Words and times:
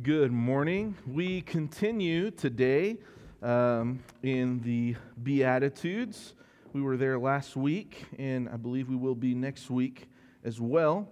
Good 0.00 0.30
morning. 0.30 0.96
We 1.08 1.40
continue 1.40 2.30
today 2.30 2.98
um, 3.42 3.98
in 4.22 4.60
the 4.60 4.94
Beatitudes. 5.20 6.34
We 6.72 6.82
were 6.82 6.96
there 6.96 7.18
last 7.18 7.56
week, 7.56 8.04
and 8.16 8.48
I 8.48 8.58
believe 8.58 8.88
we 8.88 8.94
will 8.94 9.16
be 9.16 9.34
next 9.34 9.70
week 9.70 10.08
as 10.44 10.60
well. 10.60 11.08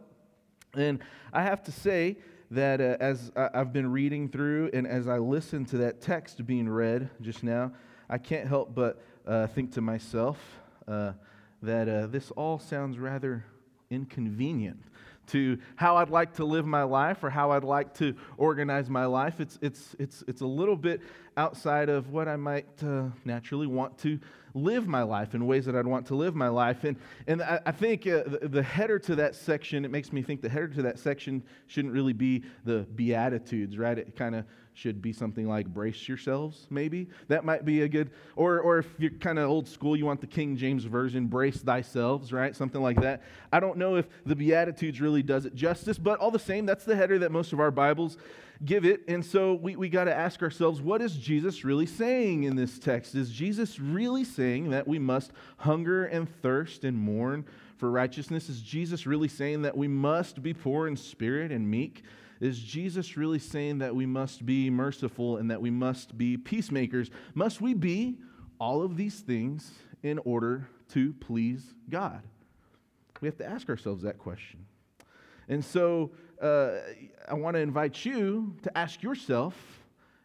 And 0.72 1.00
I 1.32 1.42
have 1.42 1.64
to 1.64 1.72
say 1.72 2.18
that 2.52 2.80
uh, 2.80 2.96
as 3.00 3.32
I've 3.34 3.72
been 3.72 3.90
reading 3.90 4.28
through 4.28 4.70
and 4.72 4.86
as 4.86 5.08
I 5.08 5.18
listen 5.18 5.64
to 5.64 5.78
that 5.78 6.00
text 6.00 6.46
being 6.46 6.68
read 6.68 7.10
just 7.20 7.42
now, 7.42 7.72
I 8.08 8.18
can't 8.18 8.46
help 8.46 8.72
but 8.72 9.02
uh, 9.26 9.48
think 9.48 9.72
to 9.72 9.80
myself 9.80 10.38
uh, 10.86 11.14
that 11.60 11.88
uh, 11.88 12.06
this 12.06 12.30
all 12.30 12.60
sounds 12.60 13.00
rather 13.00 13.46
inconvenient 13.90 14.80
to 15.28 15.58
how 15.76 15.96
I'd 15.96 16.10
like 16.10 16.34
to 16.34 16.44
live 16.44 16.66
my 16.66 16.82
life 16.82 17.22
or 17.24 17.30
how 17.30 17.52
I'd 17.52 17.64
like 17.64 17.94
to 17.94 18.14
organize 18.36 18.88
my 18.88 19.06
life. 19.06 19.40
It's, 19.40 19.58
it's, 19.62 19.96
it's, 19.98 20.24
it's 20.26 20.40
a 20.40 20.46
little 20.46 20.76
bit 20.76 21.00
outside 21.36 21.88
of 21.88 22.10
what 22.10 22.28
I 22.28 22.36
might 22.36 22.66
uh, 22.82 23.04
naturally 23.24 23.66
want 23.66 23.98
to 23.98 24.18
live 24.54 24.86
my 24.88 25.02
life 25.02 25.34
in 25.34 25.46
ways 25.46 25.66
that 25.66 25.76
I'd 25.76 25.86
want 25.86 26.06
to 26.06 26.14
live 26.14 26.34
my 26.34 26.48
life. 26.48 26.84
And, 26.84 26.96
and 27.26 27.42
I, 27.42 27.60
I 27.66 27.72
think 27.72 28.06
uh, 28.06 28.22
the, 28.26 28.48
the, 28.48 28.62
header 28.62 28.98
to 29.00 29.14
that 29.16 29.34
section, 29.34 29.84
it 29.84 29.90
makes 29.90 30.12
me 30.12 30.22
think 30.22 30.40
the 30.40 30.48
header 30.48 30.68
to 30.68 30.82
that 30.82 30.98
section 30.98 31.42
shouldn't 31.66 31.92
really 31.92 32.14
be 32.14 32.42
the 32.64 32.86
Beatitudes, 32.94 33.76
right? 33.76 33.98
It 33.98 34.16
kind 34.16 34.34
of 34.34 34.46
should 34.76 35.00
be 35.00 35.10
something 35.10 35.48
like 35.48 35.66
brace 35.66 36.06
yourselves, 36.06 36.66
maybe. 36.68 37.08
That 37.28 37.46
might 37.46 37.64
be 37.64 37.80
a 37.80 37.88
good, 37.88 38.10
or, 38.36 38.60
or 38.60 38.78
if 38.80 38.86
you're 38.98 39.10
kind 39.10 39.38
of 39.38 39.48
old 39.48 39.66
school, 39.66 39.96
you 39.96 40.04
want 40.04 40.20
the 40.20 40.26
King 40.26 40.54
James 40.54 40.84
Version, 40.84 41.28
brace 41.28 41.56
thyself, 41.56 42.30
right? 42.30 42.54
Something 42.54 42.82
like 42.82 43.00
that. 43.00 43.22
I 43.50 43.58
don't 43.58 43.78
know 43.78 43.96
if 43.96 44.06
the 44.26 44.36
Beatitudes 44.36 45.00
really 45.00 45.22
does 45.22 45.46
it 45.46 45.54
justice, 45.54 45.96
but 45.96 46.18
all 46.20 46.30
the 46.30 46.38
same, 46.38 46.66
that's 46.66 46.84
the 46.84 46.94
header 46.94 47.18
that 47.20 47.32
most 47.32 47.54
of 47.54 47.60
our 47.60 47.70
Bibles 47.70 48.18
give 48.66 48.84
it. 48.84 49.00
And 49.08 49.24
so 49.24 49.54
we, 49.54 49.76
we 49.76 49.88
got 49.88 50.04
to 50.04 50.14
ask 50.14 50.42
ourselves, 50.42 50.82
what 50.82 51.00
is 51.00 51.16
Jesus 51.16 51.64
really 51.64 51.86
saying 51.86 52.44
in 52.44 52.54
this 52.54 52.78
text? 52.78 53.14
Is 53.14 53.30
Jesus 53.30 53.80
really 53.80 54.24
saying 54.24 54.70
that 54.70 54.86
we 54.86 54.98
must 54.98 55.32
hunger 55.56 56.04
and 56.04 56.28
thirst 56.42 56.84
and 56.84 56.98
mourn 56.98 57.46
for 57.78 57.90
righteousness? 57.90 58.50
Is 58.50 58.60
Jesus 58.60 59.06
really 59.06 59.28
saying 59.28 59.62
that 59.62 59.76
we 59.76 59.88
must 59.88 60.42
be 60.42 60.52
poor 60.52 60.86
in 60.86 60.96
spirit 60.96 61.50
and 61.50 61.70
meek? 61.70 62.02
Is 62.40 62.58
Jesus 62.58 63.16
really 63.16 63.38
saying 63.38 63.78
that 63.78 63.94
we 63.94 64.06
must 64.06 64.44
be 64.44 64.68
merciful 64.70 65.38
and 65.38 65.50
that 65.50 65.60
we 65.60 65.70
must 65.70 66.18
be 66.18 66.36
peacemakers? 66.36 67.10
Must 67.34 67.60
we 67.60 67.74
be 67.74 68.18
all 68.58 68.82
of 68.82 68.96
these 68.96 69.20
things 69.20 69.72
in 70.02 70.18
order 70.20 70.68
to 70.90 71.12
please 71.14 71.74
God? 71.88 72.22
We 73.20 73.28
have 73.28 73.38
to 73.38 73.46
ask 73.46 73.68
ourselves 73.68 74.02
that 74.02 74.18
question. 74.18 74.66
And 75.48 75.64
so 75.64 76.10
uh, 76.42 76.72
I 77.26 77.34
want 77.34 77.54
to 77.54 77.60
invite 77.60 78.04
you 78.04 78.54
to 78.62 78.76
ask 78.76 79.02
yourself 79.02 79.54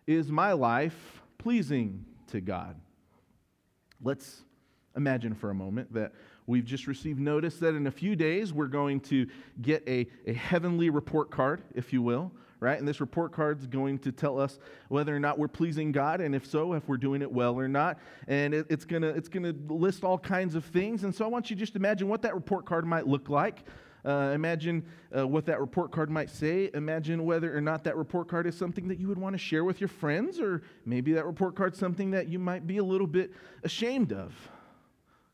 Is 0.08 0.32
my 0.32 0.52
life 0.52 1.22
pleasing 1.38 2.06
to 2.28 2.42
God? 2.42 2.76
Let's 4.04 4.42
imagine 4.96 5.36
for 5.36 5.50
a 5.50 5.56
moment 5.56 5.94
that 5.94 6.12
We've 6.52 6.66
just 6.66 6.86
received 6.86 7.18
notice 7.18 7.56
that 7.60 7.76
in 7.76 7.88
a 7.88 7.92
few 7.92 8.14
days 8.14 8.52
we're 8.52 8.68
going 8.68 9.00
to 9.02 9.26
get 9.62 9.88
a, 9.88 10.06
a 10.28 10.34
heavenly 10.34 10.90
report 10.90 11.32
card, 11.32 11.62
if 11.76 11.94
you 11.94 12.02
will, 12.02 12.30
right? 12.60 12.78
And 12.78 12.86
this 12.86 13.00
report 13.00 13.32
card 13.32 13.62
is 13.62 13.68
going 13.68 14.00
to 14.00 14.12
tell 14.12 14.38
us 14.38 14.60
whether 14.90 15.16
or 15.16 15.20
not 15.20 15.40
we're 15.40 15.48
pleasing 15.48 15.94
God, 15.94 16.20
and 16.20 16.36
if 16.36 16.46
so, 16.46 16.74
if 16.74 16.90
we're 16.90 16.98
doing 16.98 17.22
it 17.22 17.32
well 17.32 17.58
or 17.58 17.70
not. 17.70 18.00
And 18.28 18.54
it, 18.54 18.66
it's 18.70 18.84
to 18.84 19.02
it's 19.02 19.30
gonna 19.30 19.56
list 19.70 20.04
all 20.04 20.18
kinds 20.18 20.56
of 20.56 20.66
things. 20.66 21.06
And 21.06 21.16
so 21.16 21.24
I 21.24 21.30
want 21.30 21.50
you 21.50 21.56
to 21.56 21.60
just 21.62 21.78
imagine 21.78 22.10
what 22.10 22.22
that 22.24 22.36
report 22.36 22.66
card 22.66 22.86
might 22.86 23.08
look 23.08 23.30
like. 23.30 23.64
Uh, 24.04 24.34
imagine 24.36 24.84
uh, 25.18 25.26
what 25.26 25.46
that 25.46 25.62
report 25.62 25.94
card 25.94 26.10
might 26.10 26.30
say. 26.30 26.70
Imagine 26.74 27.24
whether 27.24 27.56
or 27.56 27.62
not 27.62 27.86
that 27.86 27.96
report 27.96 28.28
card 28.28 28.46
is 28.46 28.58
something 28.58 28.90
that 28.90 29.00
you 29.00 29.08
would 29.08 29.18
want 29.18 29.36
to 29.36 29.40
share 29.40 29.64
with 29.64 29.80
your 29.80 29.88
friends, 29.88 30.38
or 30.38 30.64
maybe 30.86 31.14
that 31.14 31.26
report 31.26 31.56
card 31.56 31.72
is 31.72 31.80
something 31.80 32.12
that 32.12 32.28
you 32.28 32.40
might 32.40 32.68
be 32.68 32.80
a 32.80 32.84
little 32.84 33.08
bit 33.08 33.32
ashamed 33.64 34.12
of. 34.12 34.34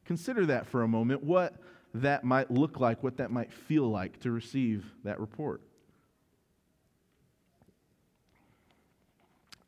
Consider 0.08 0.46
that 0.46 0.66
for 0.66 0.84
a 0.84 0.88
moment, 0.88 1.22
what 1.22 1.56
that 1.94 2.23
might 2.23 2.50
look 2.50 2.80
like, 2.80 3.04
what 3.04 3.18
that 3.18 3.30
might 3.30 3.52
feel 3.52 3.90
like 3.90 4.20
to 4.22 4.32
receive 4.32 4.86
that 5.04 5.20
report. 5.20 5.62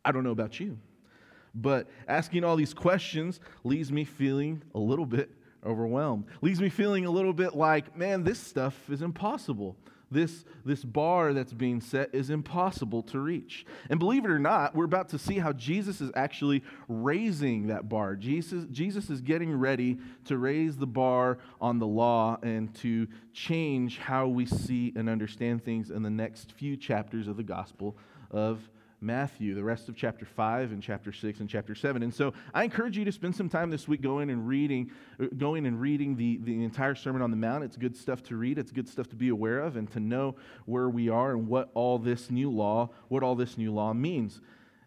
I 0.05 0.13
don't 0.13 0.23
know 0.23 0.31
about 0.31 0.57
you, 0.57 0.79
but 1.53 1.89
asking 2.07 2.45
all 2.45 2.55
these 2.55 2.73
questions 2.73 3.41
leaves 3.65 3.91
me 3.91 4.05
feeling 4.05 4.63
a 4.73 4.79
little 4.79 5.05
bit 5.05 5.29
overwhelmed, 5.65 6.23
leaves 6.41 6.61
me 6.61 6.69
feeling 6.69 7.05
a 7.05 7.11
little 7.11 7.33
bit 7.33 7.53
like, 7.53 7.97
man, 7.97 8.23
this 8.23 8.39
stuff 8.39 8.89
is 8.89 9.01
impossible 9.01 9.75
this, 10.11 10.45
this 10.65 10.83
bar 10.83 11.33
that's 11.33 11.53
being 11.53 11.81
set 11.81 12.13
is 12.13 12.29
impossible 12.29 13.03
to 13.03 13.19
reach. 13.19 13.65
And 13.89 13.99
believe 13.99 14.25
it 14.25 14.31
or 14.31 14.39
not, 14.39 14.75
we're 14.75 14.85
about 14.85 15.09
to 15.09 15.19
see 15.19 15.37
how 15.37 15.53
Jesus 15.53 16.01
is 16.01 16.11
actually 16.15 16.63
raising 16.87 17.67
that 17.67 17.89
bar. 17.89 18.15
Jesus, 18.15 18.65
Jesus 18.71 19.09
is 19.09 19.21
getting 19.21 19.53
ready 19.53 19.99
to 20.25 20.37
raise 20.37 20.77
the 20.77 20.87
bar 20.87 21.37
on 21.61 21.79
the 21.79 21.87
law 21.87 22.37
and 22.41 22.73
to 22.75 23.07
change 23.33 23.99
how 23.99 24.27
we 24.27 24.45
see 24.45 24.93
and 24.95 25.09
understand 25.09 25.63
things 25.63 25.91
in 25.91 26.03
the 26.03 26.09
next 26.09 26.51
few 26.53 26.75
chapters 26.75 27.27
of 27.27 27.37
the 27.37 27.43
Gospel 27.43 27.97
of 28.31 28.69
Matthew, 29.01 29.55
the 29.55 29.63
rest 29.63 29.87
of 29.87 29.95
chapter 29.95 30.25
5 30.25 30.71
and 30.71 30.83
chapter 30.83 31.11
6 31.11 31.39
and 31.39 31.49
chapter 31.49 31.73
7. 31.73 32.03
And 32.03 32.13
so 32.13 32.33
I 32.53 32.63
encourage 32.63 32.97
you 32.97 33.05
to 33.05 33.11
spend 33.11 33.35
some 33.35 33.47
time 33.47 33.69
this 33.69 33.87
week 33.87 34.01
going 34.01 34.29
and 34.29 34.47
reading, 34.47 34.91
uh, 35.21 35.27
going 35.37 35.65
and 35.65 35.79
reading 35.79 36.17
the, 36.17 36.37
the 36.43 36.63
entire 36.63 36.95
Sermon 36.95 37.21
on 37.21 37.31
the 37.31 37.37
Mount. 37.37 37.63
It's 37.63 37.77
good 37.77 37.95
stuff 37.95 38.21
to 38.23 38.35
read, 38.35 38.57
it's 38.57 38.71
good 38.71 38.89
stuff 38.89 39.07
to 39.09 39.15
be 39.15 39.29
aware 39.29 39.59
of, 39.59 39.77
and 39.77 39.89
to 39.91 39.99
know 39.99 40.35
where 40.65 40.89
we 40.89 41.09
are 41.09 41.31
and 41.31 41.47
what 41.47 41.69
all 41.73 41.97
this 41.97 42.29
new 42.29 42.51
law, 42.51 42.89
what 43.07 43.23
all 43.23 43.35
this 43.35 43.57
new 43.57 43.73
law 43.73 43.93
means. 43.93 44.41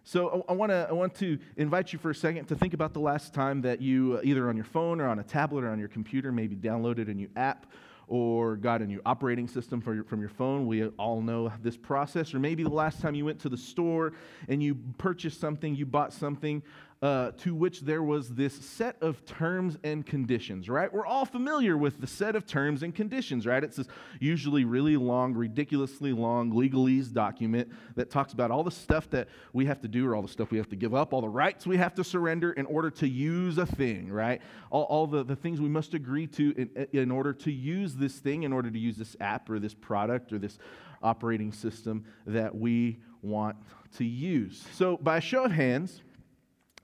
So 0.05 0.45
I, 0.49 0.55
to 0.55 0.87
I 0.89 0.93
want 0.93 1.15
to 1.17 1.39
invite 1.57 1.93
you 1.93 1.99
for 1.99 2.11
a 2.11 2.15
second 2.15 2.47
to 2.47 2.57
think 2.57 2.75
about 2.75 2.93
the 2.93 3.01
last 3.01 3.33
time 3.33 3.63
that 3.63 3.81
you 3.81 4.19
uh, 4.19 4.21
either 4.25 4.49
on 4.49 4.57
your 4.57 4.65
phone 4.65 5.01
or 5.01 5.09
on 5.09 5.21
a 5.21 5.23
tablet 5.23 5.65
or 5.65 5.71
on 5.71 5.79
your 5.79 5.89
computer 5.89 6.33
maybe 6.33 6.57
downloaded 6.57 7.09
a 7.09 7.15
new 7.15 7.31
app 7.37 7.67
or 8.13 8.57
got 8.57 8.83
a 8.83 8.87
new 8.87 9.01
operating 9.07 9.49
system 9.49 9.81
your, 9.87 10.05
from 10.05 10.21
your 10.21 10.29
phone. 10.29 10.67
We 10.67 10.85
all 10.99 11.23
know 11.23 11.51
this 11.63 11.79
process. 11.79 12.35
Or 12.35 12.39
maybe 12.39 12.63
the 12.63 12.69
last 12.69 13.01
time 13.01 13.15
you 13.15 13.25
went 13.25 13.41
to 13.41 13.49
the 13.49 13.57
store 13.57 14.13
and 14.49 14.63
you 14.63 14.77
purchased 14.99 15.41
something, 15.41 15.75
you 15.75 15.87
bought 15.87 16.13
something 16.13 16.63
uh, 17.03 17.33
to 17.33 17.53
which 17.53 17.81
there 17.81 18.03
was 18.03 18.29
this 18.29 18.55
set 18.55 18.97
of 19.03 19.27
terms 19.27 19.77
and 19.83 20.07
conditions, 20.07 20.69
right? 20.69 20.93
We're 20.93 21.05
all 21.05 21.25
familiar 21.25 21.77
with 21.77 22.01
the 22.01 22.07
set 22.07 22.37
of 22.37 22.47
terms 22.47 22.85
and 22.85 22.95
conditions, 22.95 23.45
right? 23.45 23.65
It's 23.65 23.77
this 23.77 23.89
usually 24.21 24.65
really 24.65 24.97
long, 24.97 25.35
ridiculously 25.35 26.13
long 26.13 26.53
legalese 26.53 27.13
document 27.13 27.69
that 27.97 28.09
talks 28.09 28.33
about 28.33 28.53
all 28.53 28.63
the 28.63 28.71
stuff 28.71 29.11
that 29.11 29.29
we 29.53 29.67
have 29.67 29.81
to 29.81 29.89
do 29.89 30.07
or 30.07 30.15
all 30.15 30.23
the 30.23 30.29
stuff 30.29 30.53
we 30.53 30.59
have 30.59 30.69
to 30.69 30.77
give 30.77 30.95
up, 30.95 31.13
all 31.13 31.21
the 31.21 31.29
rights 31.29 31.67
we 31.67 31.77
have 31.77 31.93
to 31.97 32.05
surrender 32.05 32.53
in 32.53 32.67
order 32.67 32.89
to 32.91 33.09
use 33.09 33.59
a 33.59 33.67
thing, 33.67 34.09
right? 34.09 34.41
All, 34.71 34.85
all 34.85 35.09
the, 35.09 35.25
the 35.25 35.37
things 35.37 35.61
we 35.61 35.69
must 35.69 35.95
agree 35.95 36.29
to 36.29 36.55
in, 36.57 36.87
in 36.93 37.11
order 37.11 37.33
to 37.33 37.51
use 37.51 37.97
this 37.97 38.21
thing, 38.21 38.45
in 38.45 38.53
order 38.53 38.71
to 38.71 38.79
use 38.79 38.97
this 38.97 39.17
app 39.21 39.51
or 39.51 39.59
this 39.59 39.75
product 39.75 40.33
or 40.33 40.39
this 40.39 40.57
operating 41.03 41.53
system 41.53 42.05
that 42.27 42.55
we 42.55 43.01
want 43.23 43.57
to 43.97 44.05
use. 44.05 44.65
So, 44.73 44.97
by 44.99 45.17
a 45.19 45.21
show 45.21 45.45
of 45.45 45.53
hands, 45.53 46.03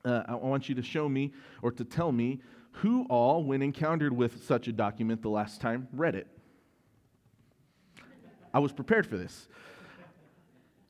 uh, 0.04 0.22
I 0.26 0.34
want 0.34 0.68
you 0.68 0.74
to 0.74 0.82
show 0.82 1.08
me 1.08 1.32
or 1.62 1.72
to 1.72 1.84
tell 1.84 2.12
me 2.12 2.40
who 2.72 3.06
all, 3.10 3.42
when 3.44 3.62
encountered 3.62 4.12
with 4.12 4.44
such 4.44 4.68
a 4.68 4.72
document 4.72 5.22
the 5.22 5.28
last 5.28 5.60
time, 5.60 5.88
read 5.92 6.14
it. 6.14 6.28
I 8.54 8.60
was 8.60 8.72
prepared 8.72 9.06
for 9.06 9.16
this. 9.16 9.48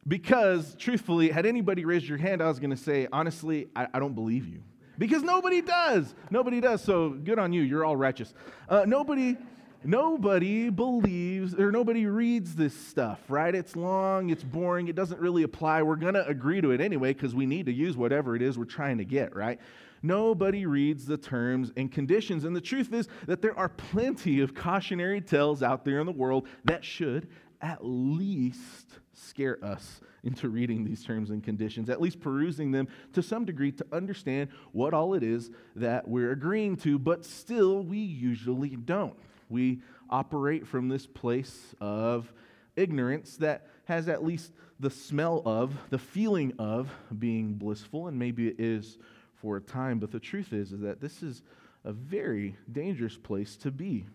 Because, 0.06 0.74
truthfully, 0.76 1.30
had 1.30 1.44
anybody 1.44 1.84
raised 1.84 2.06
your 2.06 2.18
hand, 2.18 2.42
I 2.42 2.48
was 2.48 2.58
going 2.58 2.70
to 2.70 2.76
say, 2.76 3.08
honestly, 3.12 3.68
I, 3.76 3.88
I, 3.92 3.98
don't 3.98 4.14
believe 4.14 4.46
you. 4.46 4.62
Because 4.96 5.22
nobody 5.22 5.60
does. 5.60 6.14
Nobody 6.30 6.60
does. 6.60 6.82
So 6.82 7.10
good 7.10 7.38
on 7.38 7.52
you. 7.52 7.62
You're 7.62 7.84
all 7.84 7.96
righteous. 7.96 8.32
Uh, 8.68 8.84
nobody. 8.86 9.36
Nobody 9.84 10.70
believes 10.70 11.54
or 11.54 11.70
nobody 11.70 12.06
reads 12.06 12.56
this 12.56 12.74
stuff, 12.74 13.20
right? 13.28 13.54
It's 13.54 13.76
long, 13.76 14.30
it's 14.30 14.42
boring, 14.42 14.88
it 14.88 14.96
doesn't 14.96 15.20
really 15.20 15.44
apply. 15.44 15.82
We're 15.82 15.96
going 15.96 16.14
to 16.14 16.26
agree 16.26 16.60
to 16.60 16.72
it 16.72 16.80
anyway 16.80 17.12
because 17.12 17.34
we 17.34 17.46
need 17.46 17.66
to 17.66 17.72
use 17.72 17.96
whatever 17.96 18.34
it 18.34 18.42
is 18.42 18.58
we're 18.58 18.64
trying 18.64 18.98
to 18.98 19.04
get, 19.04 19.36
right? 19.36 19.60
Nobody 20.02 20.66
reads 20.66 21.06
the 21.06 21.16
terms 21.16 21.72
and 21.76 21.92
conditions. 21.92 22.44
And 22.44 22.56
the 22.56 22.60
truth 22.60 22.92
is 22.92 23.08
that 23.26 23.40
there 23.40 23.56
are 23.56 23.68
plenty 23.68 24.40
of 24.40 24.54
cautionary 24.54 25.20
tales 25.20 25.62
out 25.62 25.84
there 25.84 26.00
in 26.00 26.06
the 26.06 26.12
world 26.12 26.48
that 26.64 26.84
should 26.84 27.28
at 27.60 27.78
least 27.82 28.98
scare 29.12 29.64
us 29.64 30.00
into 30.24 30.48
reading 30.48 30.84
these 30.84 31.04
terms 31.04 31.30
and 31.30 31.42
conditions, 31.42 31.88
at 31.88 32.00
least 32.00 32.20
perusing 32.20 32.72
them 32.72 32.88
to 33.12 33.22
some 33.22 33.44
degree 33.44 33.72
to 33.72 33.86
understand 33.92 34.48
what 34.72 34.92
all 34.92 35.14
it 35.14 35.22
is 35.22 35.50
that 35.76 36.06
we're 36.06 36.32
agreeing 36.32 36.76
to, 36.76 36.98
but 36.98 37.24
still 37.24 37.82
we 37.82 37.98
usually 37.98 38.70
don't. 38.76 39.16
We 39.48 39.80
operate 40.10 40.66
from 40.66 40.88
this 40.88 41.06
place 41.06 41.74
of 41.80 42.32
ignorance 42.76 43.36
that 43.38 43.66
has 43.84 44.08
at 44.08 44.24
least 44.24 44.52
the 44.80 44.90
smell 44.90 45.42
of, 45.44 45.76
the 45.90 45.98
feeling 45.98 46.52
of 46.58 46.90
being 47.18 47.54
blissful, 47.54 48.06
and 48.06 48.18
maybe 48.18 48.48
it 48.48 48.60
is 48.60 48.98
for 49.34 49.56
a 49.56 49.60
time, 49.60 49.98
but 49.98 50.10
the 50.10 50.20
truth 50.20 50.52
is, 50.52 50.72
is 50.72 50.80
that 50.80 51.00
this 51.00 51.22
is 51.22 51.42
a 51.84 51.92
very 51.92 52.56
dangerous 52.70 53.16
place 53.16 53.56
to 53.56 53.70
be, 53.70 54.06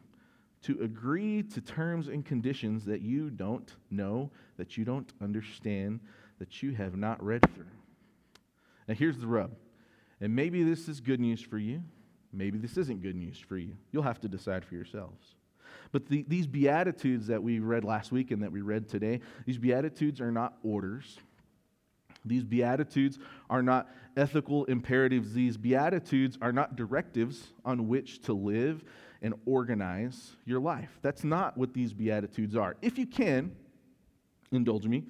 to 0.62 0.80
agree 0.82 1.44
to 1.44 1.62
terms 1.62 2.08
and 2.08 2.26
conditions 2.26 2.86
that 2.86 3.02
you 3.02 3.30
don't 3.30 3.76
know, 3.90 4.32
that 4.58 4.78
you 4.78 4.86
don't 4.86 5.12
understand, 5.22 6.00
that 6.40 6.62
you 6.62 6.72
have 6.74 6.96
not 6.96 7.24
read 7.24 7.42
through. 7.54 7.66
Now, 8.88 8.96
here's 8.96 9.18
the 9.18 9.28
rub. 9.28 9.52
And 10.20 10.36
maybe 10.36 10.64
this 10.64 10.88
is 10.88 11.00
good 11.00 11.20
news 11.20 11.42
for 11.42 11.58
you. 11.58 11.84
Maybe 12.34 12.58
this 12.58 12.78
isn't 12.78 13.02
good 13.02 13.16
news 13.16 13.38
for 13.38 13.58
you. 13.58 13.78
You'll 13.92 14.04
have 14.04 14.20
to 14.22 14.28
decide 14.28 14.66
for 14.66 14.76
yourselves. 14.76 15.36
But 15.92 16.08
the, 16.08 16.26
these 16.28 16.48
Beatitudes 16.48 17.28
that 17.28 17.42
we 17.42 17.60
read 17.60 17.84
last 17.84 18.12
week 18.12 18.32
and 18.32 18.42
that 18.42 18.52
we 18.52 18.62
read 18.62 18.90
today, 18.90 19.22
these 19.46 19.60
Beatitudes 19.60 20.20
are 20.20 20.32
not 20.32 20.58
orders. 20.64 21.20
These 22.26 22.44
Beatitudes 22.44 23.20
are 23.50 23.62
not 23.62 23.90
ethical 24.18 24.66
imperatives. 24.66 25.34
These 25.34 25.58
Beatitudes 25.58 26.38
are 26.42 26.52
not 26.52 26.76
directives 26.76 27.52
on 27.64 27.88
which 27.88 28.22
to 28.24 28.34
live 28.34 28.84
and 29.22 29.36
organize 29.46 30.32
your 30.46 30.60
life. 30.60 30.98
That's 31.02 31.24
not 31.24 31.58
what 31.58 31.74
these 31.74 31.94
Beatitudes 31.94 32.56
are. 32.56 32.76
If 32.82 32.98
you 32.98 33.06
can, 33.06 33.56
indulge 34.52 34.86
me, 34.86 35.04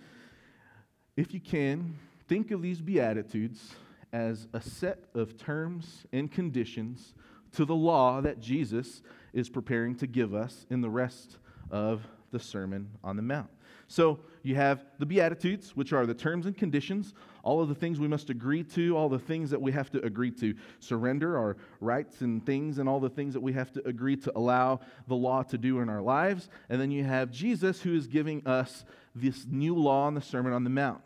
if 1.15 1.33
you 1.33 1.39
can, 1.39 1.95
think 2.27 2.51
of 2.51 2.61
these 2.61 2.81
Beatitudes 2.81 3.73
as 4.13 4.47
a 4.53 4.61
set 4.61 4.99
of 5.13 5.37
terms 5.37 6.05
and 6.13 6.31
conditions 6.31 7.13
to 7.51 7.65
the 7.65 7.75
law 7.75 8.21
that 8.21 8.39
Jesus 8.39 9.01
is 9.33 9.49
preparing 9.49 9.95
to 9.95 10.07
give 10.07 10.33
us 10.33 10.65
in 10.69 10.81
the 10.81 10.89
rest 10.89 11.37
of 11.71 12.07
the 12.31 12.39
Sermon 12.39 12.89
on 13.03 13.15
the 13.15 13.21
Mount. 13.21 13.49
So 13.87 14.19
you 14.43 14.55
have 14.55 14.85
the 14.97 15.05
Beatitudes, 15.05 15.75
which 15.75 15.93
are 15.93 16.05
the 16.05 16.13
terms 16.13 16.45
and 16.45 16.57
conditions, 16.57 17.13
all 17.43 17.61
of 17.61 17.69
the 17.69 17.75
things 17.75 17.99
we 17.99 18.07
must 18.07 18.29
agree 18.29 18.63
to, 18.63 18.97
all 18.97 19.09
the 19.09 19.19
things 19.19 19.49
that 19.49 19.61
we 19.61 19.71
have 19.71 19.91
to 19.91 20.03
agree 20.03 20.31
to 20.31 20.55
surrender 20.79 21.37
our 21.37 21.57
rights 21.79 22.21
and 22.21 22.43
things, 22.45 22.77
and 22.77 22.87
all 22.87 22.99
the 22.99 23.09
things 23.09 23.33
that 23.33 23.41
we 23.41 23.53
have 23.53 23.71
to 23.73 23.87
agree 23.87 24.15
to 24.15 24.31
allow 24.35 24.79
the 25.07 25.15
law 25.15 25.43
to 25.43 25.57
do 25.57 25.79
in 25.79 25.89
our 25.89 26.01
lives. 26.01 26.49
And 26.69 26.79
then 26.79 26.91
you 26.91 27.03
have 27.03 27.29
Jesus, 27.29 27.81
who 27.81 27.95
is 27.95 28.07
giving 28.07 28.47
us 28.47 28.85
this 29.13 29.45
new 29.47 29.75
law 29.75 30.07
in 30.07 30.15
the 30.15 30.21
Sermon 30.21 30.53
on 30.53 30.63
the 30.63 30.69
Mount. 30.69 31.01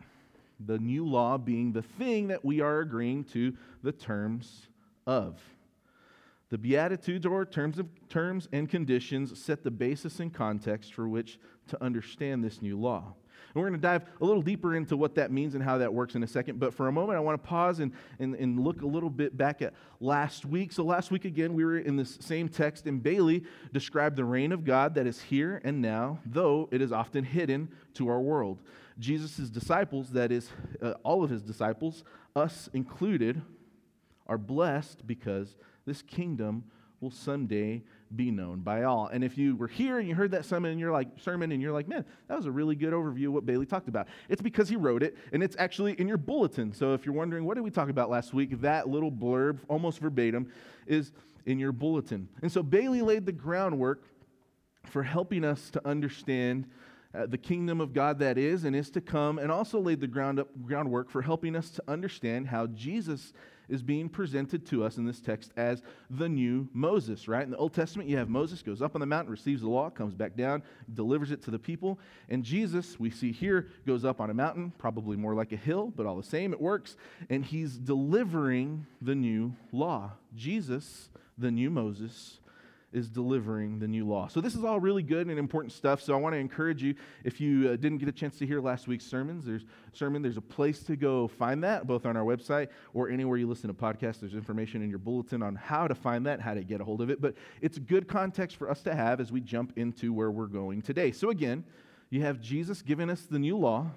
The 0.65 0.79
new 0.79 1.05
law 1.05 1.37
being 1.37 1.71
the 1.71 1.81
thing 1.81 2.27
that 2.27 2.43
we 2.43 2.61
are 2.61 2.79
agreeing 2.79 3.23
to 3.25 3.53
the 3.83 3.91
terms 3.91 4.67
of. 5.05 5.39
The 6.49 6.57
Beatitudes, 6.57 7.25
or 7.25 7.45
terms, 7.45 7.77
of, 7.77 7.87
terms 8.09 8.47
and 8.53 8.69
conditions, 8.69 9.37
set 9.37 9.63
the 9.63 9.71
basis 9.71 10.19
and 10.19 10.33
context 10.33 10.93
for 10.93 11.07
which 11.07 11.39
to 11.67 11.83
understand 11.83 12.43
this 12.43 12.61
new 12.61 12.79
law. 12.79 13.13
And 13.53 13.61
we're 13.61 13.69
going 13.69 13.81
to 13.81 13.87
dive 13.87 14.05
a 14.21 14.25
little 14.25 14.41
deeper 14.41 14.75
into 14.75 14.95
what 14.95 15.15
that 15.15 15.31
means 15.31 15.55
and 15.55 15.63
how 15.63 15.77
that 15.79 15.93
works 15.93 16.15
in 16.15 16.23
a 16.23 16.27
second. 16.27 16.59
But 16.59 16.73
for 16.73 16.87
a 16.87 16.91
moment, 16.91 17.17
I 17.17 17.19
want 17.19 17.41
to 17.41 17.47
pause 17.47 17.79
and, 17.79 17.91
and, 18.19 18.35
and 18.35 18.59
look 18.59 18.81
a 18.81 18.85
little 18.85 19.09
bit 19.09 19.35
back 19.35 19.61
at 19.61 19.73
last 19.99 20.45
week. 20.45 20.71
So, 20.71 20.83
last 20.83 21.11
week, 21.11 21.25
again, 21.25 21.53
we 21.53 21.65
were 21.65 21.79
in 21.79 21.95
this 21.95 22.17
same 22.21 22.49
text, 22.49 22.85
and 22.85 23.01
Bailey 23.01 23.43
described 23.73 24.15
the 24.15 24.25
reign 24.25 24.51
of 24.51 24.63
God 24.63 24.95
that 24.95 25.07
is 25.07 25.21
here 25.21 25.61
and 25.63 25.81
now, 25.81 26.19
though 26.25 26.69
it 26.71 26.81
is 26.81 26.91
often 26.91 27.23
hidden 27.23 27.69
to 27.95 28.09
our 28.09 28.21
world. 28.21 28.61
Jesus' 28.99 29.49
disciples, 29.49 30.09
that 30.11 30.31
is, 30.31 30.49
uh, 30.81 30.93
all 31.03 31.23
of 31.23 31.29
his 31.29 31.41
disciples, 31.41 32.03
us 32.35 32.69
included, 32.73 33.41
are 34.27 34.37
blessed 34.37 35.05
because 35.05 35.55
this 35.85 36.01
kingdom 36.01 36.63
will 36.99 37.11
someday 37.11 37.83
be 38.15 38.31
known 38.31 38.61
by 38.61 38.83
all. 38.83 39.07
And 39.07 39.23
if 39.23 39.37
you 39.37 39.55
were 39.55 39.67
here 39.67 39.99
and 39.99 40.07
you 40.07 40.15
heard 40.15 40.31
that 40.31 40.45
sermon 40.45 40.71
and 40.71 40.79
you're 40.79 40.91
like 40.91 41.07
sermon 41.19 41.51
and 41.51 41.61
you're 41.61 41.71
like, 41.71 41.87
man, 41.87 42.05
that 42.27 42.35
was 42.35 42.45
a 42.45 42.51
really 42.51 42.75
good 42.75 42.93
overview 42.93 43.27
of 43.27 43.33
what 43.33 43.45
Bailey 43.45 43.65
talked 43.65 43.87
about. 43.87 44.07
It's 44.29 44.41
because 44.41 44.69
he 44.69 44.75
wrote 44.75 45.03
it 45.03 45.15
and 45.31 45.43
it's 45.43 45.55
actually 45.59 45.93
in 45.93 46.07
your 46.07 46.17
bulletin. 46.17 46.73
So 46.73 46.93
if 46.93 47.05
you're 47.05 47.15
wondering 47.15 47.45
what 47.45 47.55
did 47.55 47.61
we 47.61 47.69
talk 47.69 47.89
about 47.89 48.09
last 48.09 48.33
week, 48.33 48.61
that 48.61 48.89
little 48.89 49.11
blurb, 49.11 49.59
almost 49.67 49.99
verbatim, 49.99 50.51
is 50.87 51.11
in 51.45 51.59
your 51.59 51.71
bulletin. 51.71 52.27
And 52.41 52.51
so 52.51 52.63
Bailey 52.63 53.01
laid 53.01 53.25
the 53.25 53.31
groundwork 53.31 54.03
for 54.85 55.03
helping 55.03 55.43
us 55.43 55.69
to 55.71 55.87
understand 55.87 56.65
uh, 57.17 57.25
the 57.25 57.37
kingdom 57.37 57.81
of 57.81 57.93
God 57.93 58.19
that 58.19 58.37
is 58.37 58.63
and 58.63 58.75
is 58.75 58.89
to 58.91 59.01
come, 59.01 59.39
and 59.39 59.51
also 59.51 59.79
laid 59.79 59.99
the 59.99 60.07
ground 60.07 60.39
up, 60.39 60.49
groundwork 60.63 61.09
for 61.09 61.21
helping 61.21 61.55
us 61.55 61.69
to 61.71 61.83
understand 61.87 62.47
how 62.47 62.67
Jesus 62.67 63.33
is 63.69 63.81
being 63.81 64.07
presented 64.07 64.65
to 64.65 64.83
us 64.83 64.97
in 64.97 65.05
this 65.05 65.19
text 65.19 65.51
as 65.57 65.81
the 66.09 66.29
new 66.29 66.67
Moses, 66.73 67.27
right? 67.27 67.43
In 67.43 67.51
the 67.51 67.57
Old 67.57 67.73
Testament, 67.73 68.09
you 68.09 68.17
have 68.17 68.29
Moses 68.29 68.61
goes 68.61 68.81
up 68.81 68.95
on 68.95 69.01
the 69.01 69.05
mountain, 69.05 69.31
receives 69.31 69.61
the 69.61 69.67
law, 69.67 69.89
comes 69.89 70.13
back 70.13 70.35
down, 70.35 70.63
delivers 70.93 71.31
it 71.31 71.41
to 71.43 71.51
the 71.51 71.59
people. 71.59 71.99
And 72.29 72.43
Jesus, 72.43 72.99
we 72.99 73.09
see 73.09 73.31
here, 73.31 73.67
goes 73.85 74.05
up 74.05 74.21
on 74.21 74.29
a 74.29 74.33
mountain, 74.33 74.71
probably 74.77 75.17
more 75.17 75.33
like 75.33 75.51
a 75.51 75.57
hill, 75.57 75.91
but 75.95 76.05
all 76.05 76.15
the 76.15 76.23
same, 76.23 76.53
it 76.53 76.61
works. 76.61 76.95
And 77.29 77.43
he's 77.43 77.77
delivering 77.77 78.85
the 79.01 79.15
new 79.15 79.53
law. 79.71 80.11
Jesus, 80.35 81.09
the 81.37 81.51
new 81.51 81.69
Moses, 81.69 82.39
is 82.97 83.09
delivering 83.09 83.79
the 83.79 83.87
new 83.87 84.05
law. 84.05 84.27
So, 84.27 84.41
this 84.41 84.55
is 84.55 84.63
all 84.63 84.79
really 84.79 85.03
good 85.03 85.27
and 85.27 85.39
important 85.39 85.71
stuff. 85.71 86.01
So, 86.01 86.13
I 86.13 86.17
want 86.17 86.33
to 86.33 86.39
encourage 86.39 86.83
you 86.83 86.95
if 87.23 87.39
you 87.39 87.69
uh, 87.69 87.75
didn't 87.77 87.99
get 87.99 88.09
a 88.09 88.11
chance 88.11 88.37
to 88.39 88.45
hear 88.45 88.59
last 88.59 88.87
week's 88.87 89.05
sermons, 89.05 89.45
there's 89.45 89.63
sermon, 89.93 90.21
there's 90.21 90.37
a 90.37 90.41
place 90.41 90.83
to 90.83 90.95
go 90.95 91.27
find 91.27 91.63
that, 91.63 91.87
both 91.87 92.05
on 92.05 92.17
our 92.17 92.23
website 92.23 92.67
or 92.93 93.09
anywhere 93.09 93.37
you 93.37 93.47
listen 93.47 93.67
to 93.67 93.73
podcasts. 93.73 94.19
There's 94.19 94.33
information 94.33 94.81
in 94.81 94.89
your 94.89 94.99
bulletin 94.99 95.41
on 95.41 95.55
how 95.55 95.87
to 95.87 95.95
find 95.95 96.25
that, 96.25 96.41
how 96.41 96.53
to 96.53 96.63
get 96.63 96.81
a 96.81 96.83
hold 96.83 97.01
of 97.01 97.09
it. 97.09 97.21
But 97.21 97.35
it's 97.61 97.77
good 97.77 98.07
context 98.07 98.57
for 98.57 98.69
us 98.69 98.81
to 98.83 98.95
have 98.95 99.21
as 99.21 99.31
we 99.31 99.39
jump 99.39 99.73
into 99.77 100.11
where 100.11 100.31
we're 100.31 100.47
going 100.47 100.81
today. 100.81 101.11
So, 101.11 101.29
again, 101.29 101.63
you 102.09 102.21
have 102.21 102.41
Jesus 102.41 102.81
giving 102.81 103.09
us 103.09 103.21
the 103.21 103.39
new 103.39 103.57
law 103.57 103.91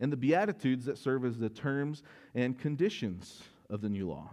and 0.00 0.12
the 0.12 0.16
Beatitudes 0.16 0.84
that 0.86 0.98
serve 0.98 1.24
as 1.24 1.38
the 1.38 1.48
terms 1.48 2.02
and 2.34 2.58
conditions 2.58 3.42
of 3.70 3.80
the 3.80 3.88
new 3.88 4.08
law. 4.08 4.30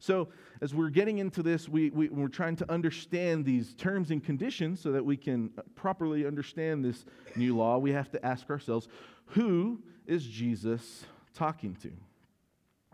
So, 0.00 0.28
as 0.62 0.74
we're 0.74 0.88
getting 0.88 1.18
into 1.18 1.42
this, 1.42 1.68
we, 1.68 1.90
we, 1.90 2.08
we're 2.08 2.28
trying 2.28 2.56
to 2.56 2.72
understand 2.72 3.44
these 3.44 3.74
terms 3.74 4.10
and 4.10 4.24
conditions 4.24 4.80
so 4.80 4.92
that 4.92 5.04
we 5.04 5.16
can 5.16 5.50
properly 5.74 6.26
understand 6.26 6.82
this 6.82 7.04
new 7.36 7.56
law. 7.56 7.76
We 7.76 7.92
have 7.92 8.10
to 8.12 8.26
ask 8.26 8.48
ourselves 8.48 8.88
who 9.26 9.80
is 10.06 10.26
Jesus 10.26 11.04
talking 11.34 11.76
to? 11.82 11.92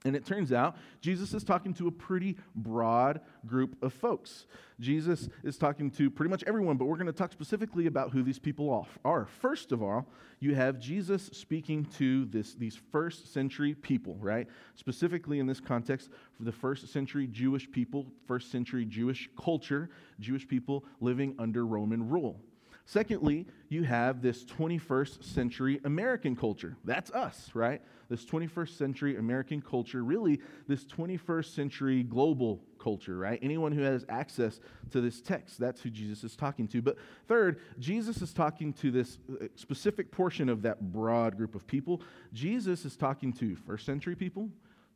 And 0.06 0.14
it 0.14 0.24
turns 0.24 0.52
out 0.52 0.76
Jesus 1.00 1.34
is 1.34 1.42
talking 1.42 1.74
to 1.74 1.88
a 1.88 1.90
pretty 1.90 2.36
broad 2.54 3.20
group 3.44 3.76
of 3.82 3.92
folks. 3.92 4.46
Jesus 4.78 5.28
is 5.42 5.58
talking 5.58 5.90
to 5.90 6.08
pretty 6.10 6.30
much 6.30 6.44
everyone, 6.46 6.76
but 6.76 6.84
we're 6.84 6.96
going 6.96 7.08
to 7.08 7.12
talk 7.12 7.32
specifically 7.32 7.86
about 7.86 8.12
who 8.12 8.22
these 8.22 8.38
people 8.38 8.86
are. 9.04 9.26
First 9.26 9.72
of 9.72 9.82
all, 9.82 10.06
you 10.38 10.54
have 10.54 10.78
Jesus 10.78 11.28
speaking 11.32 11.86
to 11.96 12.24
this, 12.26 12.54
these 12.54 12.78
first 12.92 13.32
century 13.32 13.74
people, 13.74 14.14
right? 14.20 14.46
Specifically 14.76 15.40
in 15.40 15.46
this 15.48 15.58
context, 15.58 16.10
for 16.36 16.44
the 16.44 16.52
first 16.52 16.86
century 16.92 17.26
Jewish 17.26 17.68
people, 17.68 18.06
first 18.28 18.52
century 18.52 18.84
Jewish 18.84 19.28
culture, 19.36 19.90
Jewish 20.20 20.46
people 20.46 20.84
living 21.00 21.34
under 21.40 21.66
Roman 21.66 22.08
rule. 22.08 22.40
Secondly, 22.88 23.46
you 23.68 23.82
have 23.82 24.22
this 24.22 24.44
21st 24.44 25.24
century 25.24 25.80
American 25.82 26.36
culture. 26.36 26.76
That's 26.84 27.10
us, 27.10 27.50
right? 27.52 27.82
This 28.08 28.24
21st 28.24 28.78
century 28.78 29.16
American 29.16 29.60
culture, 29.60 30.04
really, 30.04 30.40
this 30.68 30.84
21st 30.84 31.52
century 31.52 32.04
global 32.04 32.62
culture, 32.78 33.18
right? 33.18 33.40
Anyone 33.42 33.72
who 33.72 33.82
has 33.82 34.06
access 34.08 34.60
to 34.92 35.00
this 35.00 35.20
text, 35.20 35.58
that's 35.58 35.80
who 35.80 35.90
Jesus 35.90 36.22
is 36.22 36.36
talking 36.36 36.68
to. 36.68 36.80
But 36.80 36.96
third, 37.26 37.58
Jesus 37.80 38.22
is 38.22 38.32
talking 38.32 38.72
to 38.74 38.92
this 38.92 39.18
uh, 39.28 39.46
specific 39.56 40.12
portion 40.12 40.48
of 40.48 40.62
that 40.62 40.92
broad 40.92 41.36
group 41.36 41.56
of 41.56 41.66
people. 41.66 42.02
Jesus 42.32 42.84
is 42.84 42.96
talking 42.96 43.32
to 43.32 43.56
first 43.56 43.84
century 43.84 44.14
people, 44.14 44.48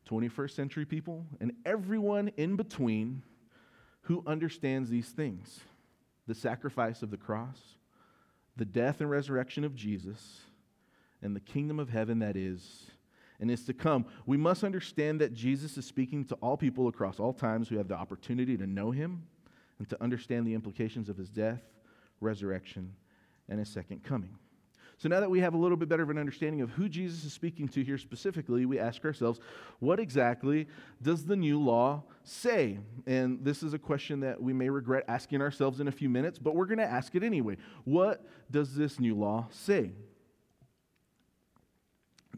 21st 0.09 0.51
century 0.51 0.85
people, 0.85 1.25
and 1.41 1.51
everyone 1.65 2.29
in 2.37 2.55
between 2.55 3.21
who 4.03 4.23
understands 4.25 4.89
these 4.89 5.09
things 5.09 5.59
the 6.27 6.35
sacrifice 6.35 7.01
of 7.01 7.11
the 7.11 7.17
cross 7.17 7.75
the 8.57 8.65
death 8.65 9.01
and 9.01 9.09
resurrection 9.09 9.63
of 9.63 9.75
Jesus 9.75 10.41
and 11.21 11.35
the 11.35 11.39
kingdom 11.39 11.79
of 11.79 11.89
heaven 11.89 12.19
that 12.19 12.35
is 12.35 12.87
and 13.39 13.49
is 13.49 13.65
to 13.65 13.73
come. 13.73 14.05
We 14.25 14.37
must 14.37 14.63
understand 14.63 15.19
that 15.21 15.33
Jesus 15.33 15.77
is 15.77 15.85
speaking 15.85 16.25
to 16.25 16.35
all 16.35 16.57
people 16.57 16.87
across 16.87 17.19
all 17.19 17.33
times 17.33 17.67
who 17.67 17.77
have 17.77 17.87
the 17.87 17.95
opportunity 17.95 18.55
to 18.55 18.67
know 18.67 18.91
him 18.91 19.23
and 19.79 19.89
to 19.89 20.01
understand 20.01 20.45
the 20.45 20.53
implications 20.53 21.09
of 21.09 21.17
his 21.17 21.29
death, 21.29 21.63
resurrection, 22.19 22.93
and 23.49 23.57
his 23.57 23.67
second 23.67 24.03
coming. 24.03 24.37
So 25.01 25.09
now 25.09 25.19
that 25.19 25.31
we 25.31 25.39
have 25.39 25.55
a 25.55 25.57
little 25.57 25.77
bit 25.77 25.89
better 25.89 26.03
of 26.03 26.11
an 26.11 26.19
understanding 26.19 26.61
of 26.61 26.69
who 26.69 26.87
Jesus 26.87 27.25
is 27.25 27.33
speaking 27.33 27.67
to 27.69 27.83
here 27.83 27.97
specifically, 27.97 28.67
we 28.67 28.77
ask 28.77 29.03
ourselves, 29.03 29.39
what 29.79 29.99
exactly 29.99 30.67
does 31.01 31.25
the 31.25 31.35
new 31.35 31.59
law 31.59 32.03
say? 32.23 32.77
And 33.07 33.43
this 33.43 33.63
is 33.63 33.73
a 33.73 33.79
question 33.79 34.19
that 34.19 34.39
we 34.39 34.53
may 34.53 34.69
regret 34.69 35.05
asking 35.07 35.41
ourselves 35.41 35.79
in 35.79 35.87
a 35.87 35.91
few 35.91 36.07
minutes, 36.07 36.37
but 36.37 36.55
we're 36.55 36.67
going 36.67 36.77
to 36.77 36.83
ask 36.83 37.15
it 37.15 37.23
anyway. 37.23 37.57
What 37.83 38.23
does 38.51 38.75
this 38.75 38.99
new 38.99 39.15
law 39.15 39.47
say? 39.49 39.93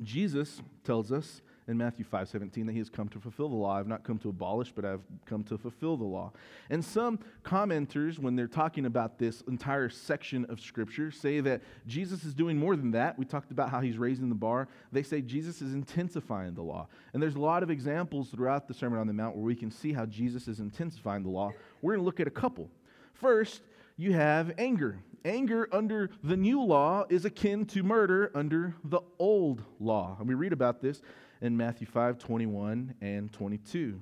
Jesus 0.02 0.62
tells 0.86 1.12
us 1.12 1.42
in 1.68 1.78
Matthew 1.78 2.06
5:17 2.06 2.66
that 2.66 2.74
he 2.74 2.80
has 2.80 2.90
come 2.90 3.08
to 3.10 3.20
fulfill 3.20 3.50
the 3.50 3.56
law. 3.56 3.78
I've 3.78 3.88
not 3.88 4.04
come 4.04 4.18
to 4.20 4.30
abolish, 4.30 4.72
but 4.72 4.86
I've 4.86 5.02
come 5.26 5.44
to 5.46 5.58
fulfill 5.58 5.98
the 5.98 6.04
law. 6.04 6.32
And 6.70 6.84
some 6.84 7.20
commenters, 7.44 8.20
when 8.20 8.36
they're 8.36 8.48
talking 8.48 8.86
about 8.86 9.18
this 9.18 9.42
entire 9.42 9.90
section 9.90 10.46
of 10.46 10.60
Scripture, 10.60 11.12
say 11.12 11.40
that 11.42 11.62
Jesus 11.88 12.24
is 12.26 12.34
doing 12.34 12.58
more 12.58 12.76
than 12.76 12.92
that. 12.92 13.18
We 13.18 13.26
talked 13.26 13.52
about 13.52 13.70
how 13.70 13.82
he's 13.82 13.98
raising 13.98 14.30
the 14.30 14.36
bar. 14.36 14.68
They 14.92 15.04
say 15.04 15.22
Jesus 15.22 15.62
is 15.62 15.74
intensifying 15.74 16.54
the 16.54 16.64
law. 16.64 16.88
And 17.14 17.22
there's 17.22 17.36
a 17.36 17.40
lot 17.40 17.64
of 17.64 17.70
examples 17.70 18.30
throughout 18.30 18.68
the 18.68 18.74
Sermon 18.74 19.00
on 19.00 19.08
the 19.08 19.14
Mount 19.14 19.36
where 19.36 19.46
we 19.46 19.56
can 19.56 19.72
see 19.72 19.94
how 19.94 20.06
Jesus 20.06 20.48
is 20.48 20.60
intensifying 20.60 21.24
the 21.24 21.30
law. 21.30 21.52
We're 21.82 21.94
going 21.94 22.02
to 22.02 22.06
look 22.06 22.20
at 22.20 22.28
a 22.28 22.32
couple. 22.32 22.70
First, 23.14 23.62
you 23.98 24.14
have 24.14 24.54
anger. 24.58 25.00
Anger 25.26 25.70
under 25.72 26.10
the 26.24 26.36
new 26.36 26.62
law 26.62 27.06
is 27.10 27.24
akin 27.24 27.66
to 27.68 27.84
murder 27.84 28.32
under 28.36 28.76
the 28.84 29.00
old 29.20 29.64
law. 29.80 30.18
And 30.20 30.28
we 30.28 30.34
read 30.34 30.52
about 30.52 30.82
this 30.82 31.02
in 31.44 31.58
Matthew 31.58 31.86
5 31.86 32.18
21 32.18 32.96
and 33.02 33.32
22. 33.32 34.00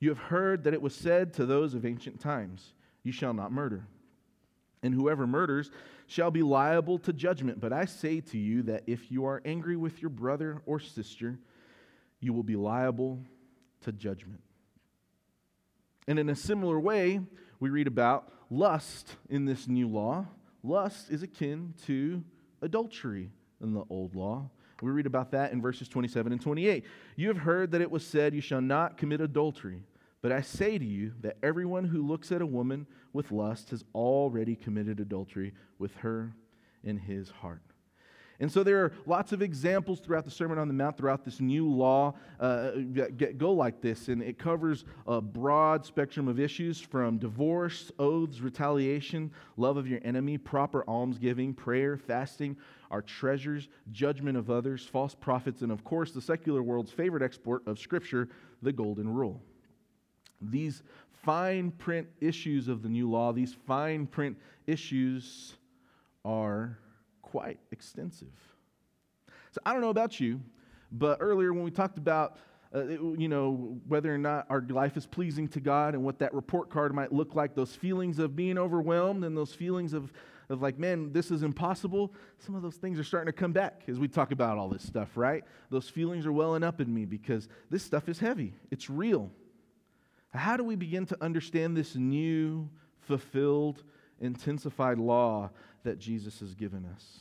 You 0.00 0.08
have 0.10 0.18
heard 0.18 0.64
that 0.64 0.74
it 0.74 0.82
was 0.82 0.94
said 0.94 1.32
to 1.34 1.46
those 1.46 1.72
of 1.72 1.86
ancient 1.86 2.20
times, 2.20 2.74
You 3.02 3.12
shall 3.12 3.32
not 3.32 3.52
murder. 3.52 3.86
And 4.82 4.92
whoever 4.92 5.26
murders 5.26 5.70
shall 6.06 6.30
be 6.30 6.42
liable 6.42 6.98
to 6.98 7.12
judgment. 7.12 7.60
But 7.60 7.72
I 7.72 7.86
say 7.86 8.20
to 8.20 8.38
you 8.38 8.62
that 8.64 8.82
if 8.86 9.10
you 9.10 9.24
are 9.24 9.40
angry 9.44 9.76
with 9.76 10.02
your 10.02 10.10
brother 10.10 10.60
or 10.66 10.78
sister, 10.78 11.38
you 12.20 12.32
will 12.32 12.42
be 12.42 12.56
liable 12.56 13.20
to 13.82 13.92
judgment. 13.92 14.42
And 16.06 16.18
in 16.18 16.28
a 16.28 16.36
similar 16.36 16.78
way, 16.78 17.20
we 17.58 17.70
read 17.70 17.86
about 17.86 18.32
lust 18.50 19.16
in 19.30 19.44
this 19.44 19.66
new 19.66 19.88
law. 19.88 20.26
Lust 20.62 21.10
is 21.10 21.22
akin 21.22 21.74
to 21.86 22.22
adultery 22.60 23.30
in 23.60 23.72
the 23.72 23.84
old 23.88 24.14
law. 24.14 24.50
We 24.82 24.90
read 24.90 25.06
about 25.06 25.30
that 25.30 25.52
in 25.52 25.62
verses 25.62 25.88
27 25.88 26.32
and 26.32 26.40
28. 26.40 26.84
You 27.16 27.28
have 27.28 27.38
heard 27.38 27.70
that 27.72 27.80
it 27.80 27.90
was 27.90 28.06
said, 28.06 28.34
You 28.34 28.40
shall 28.40 28.60
not 28.60 28.98
commit 28.98 29.20
adultery. 29.20 29.82
But 30.22 30.32
I 30.32 30.40
say 30.40 30.76
to 30.76 30.84
you 30.84 31.12
that 31.20 31.36
everyone 31.42 31.84
who 31.84 32.06
looks 32.06 32.32
at 32.32 32.42
a 32.42 32.46
woman 32.46 32.86
with 33.12 33.30
lust 33.30 33.70
has 33.70 33.84
already 33.94 34.56
committed 34.56 34.98
adultery 34.98 35.54
with 35.78 35.94
her 35.96 36.34
in 36.82 36.98
his 36.98 37.30
heart. 37.30 37.62
And 38.40 38.50
so 38.50 38.62
there 38.62 38.84
are 38.84 38.92
lots 39.06 39.32
of 39.32 39.40
examples 39.40 40.00
throughout 40.00 40.24
the 40.24 40.30
Sermon 40.30 40.58
on 40.58 40.68
the 40.68 40.74
Mount, 40.74 40.96
throughout 40.96 41.24
this 41.24 41.40
new 41.40 41.68
law, 41.68 42.14
uh, 42.38 42.72
that 42.92 43.38
go 43.38 43.52
like 43.52 43.80
this. 43.80 44.08
And 44.08 44.22
it 44.22 44.38
covers 44.38 44.84
a 45.06 45.20
broad 45.20 45.86
spectrum 45.86 46.28
of 46.28 46.38
issues 46.38 46.80
from 46.80 47.18
divorce, 47.18 47.90
oaths, 47.98 48.40
retaliation, 48.40 49.30
love 49.56 49.76
of 49.76 49.88
your 49.88 50.00
enemy, 50.04 50.36
proper 50.36 50.84
almsgiving, 50.88 51.54
prayer, 51.54 51.96
fasting, 51.96 52.56
our 52.90 53.02
treasures, 53.02 53.68
judgment 53.90 54.36
of 54.36 54.50
others, 54.50 54.84
false 54.84 55.14
prophets, 55.14 55.62
and 55.62 55.72
of 55.72 55.82
course, 55.82 56.12
the 56.12 56.20
secular 56.20 56.62
world's 56.62 56.90
favorite 56.90 57.22
export 57.22 57.66
of 57.66 57.78
Scripture, 57.78 58.28
the 58.62 58.72
Golden 58.72 59.08
Rule. 59.08 59.40
These 60.40 60.82
fine 61.24 61.70
print 61.72 62.06
issues 62.20 62.68
of 62.68 62.82
the 62.82 62.88
new 62.88 63.10
law, 63.10 63.32
these 63.32 63.54
fine 63.66 64.06
print 64.06 64.36
issues 64.66 65.54
are 66.24 66.78
quite 67.26 67.58
extensive. 67.72 68.32
So 69.50 69.60
I 69.66 69.72
don't 69.72 69.82
know 69.82 69.90
about 69.90 70.20
you, 70.20 70.40
but 70.92 71.18
earlier 71.20 71.52
when 71.52 71.64
we 71.64 71.70
talked 71.70 71.98
about 71.98 72.38
uh, 72.74 72.84
you 73.16 73.28
know, 73.28 73.78
whether 73.86 74.12
or 74.12 74.18
not 74.18 74.46
our 74.50 74.60
life 74.68 74.96
is 74.96 75.06
pleasing 75.06 75.48
to 75.48 75.60
God 75.60 75.94
and 75.94 76.04
what 76.04 76.18
that 76.18 76.34
report 76.34 76.68
card 76.68 76.94
might 76.94 77.12
look 77.12 77.34
like, 77.34 77.54
those 77.54 77.74
feelings 77.74 78.18
of 78.18 78.34
being 78.34 78.58
overwhelmed 78.58 79.24
and 79.24 79.36
those 79.36 79.54
feelings 79.54 79.92
of, 79.92 80.12
of 80.50 80.60
like, 80.60 80.78
man, 80.78 81.12
this 81.12 81.30
is 81.30 81.42
impossible, 81.42 82.12
some 82.38 82.54
of 82.54 82.62
those 82.62 82.76
things 82.76 82.98
are 82.98 83.04
starting 83.04 83.32
to 83.32 83.32
come 83.32 83.52
back 83.52 83.82
as 83.88 83.98
we 83.98 84.08
talk 84.08 84.32
about 84.32 84.58
all 84.58 84.68
this 84.68 84.82
stuff, 84.82 85.16
right? 85.16 85.44
Those 85.70 85.88
feelings 85.88 86.26
are 86.26 86.32
welling 86.32 86.62
up 86.62 86.80
in 86.80 86.92
me 86.92 87.04
because 87.04 87.48
this 87.70 87.82
stuff 87.82 88.08
is 88.08 88.18
heavy, 88.18 88.52
it's 88.70 88.90
real. 88.90 89.30
How 90.34 90.56
do 90.56 90.64
we 90.64 90.76
begin 90.76 91.06
to 91.06 91.24
understand 91.24 91.76
this 91.76 91.94
new, 91.94 92.68
fulfilled, 93.00 93.84
intensified 94.20 94.98
law 94.98 95.50
that 95.84 95.98
Jesus 95.98 96.40
has 96.40 96.54
given 96.54 96.86
us? 96.94 97.18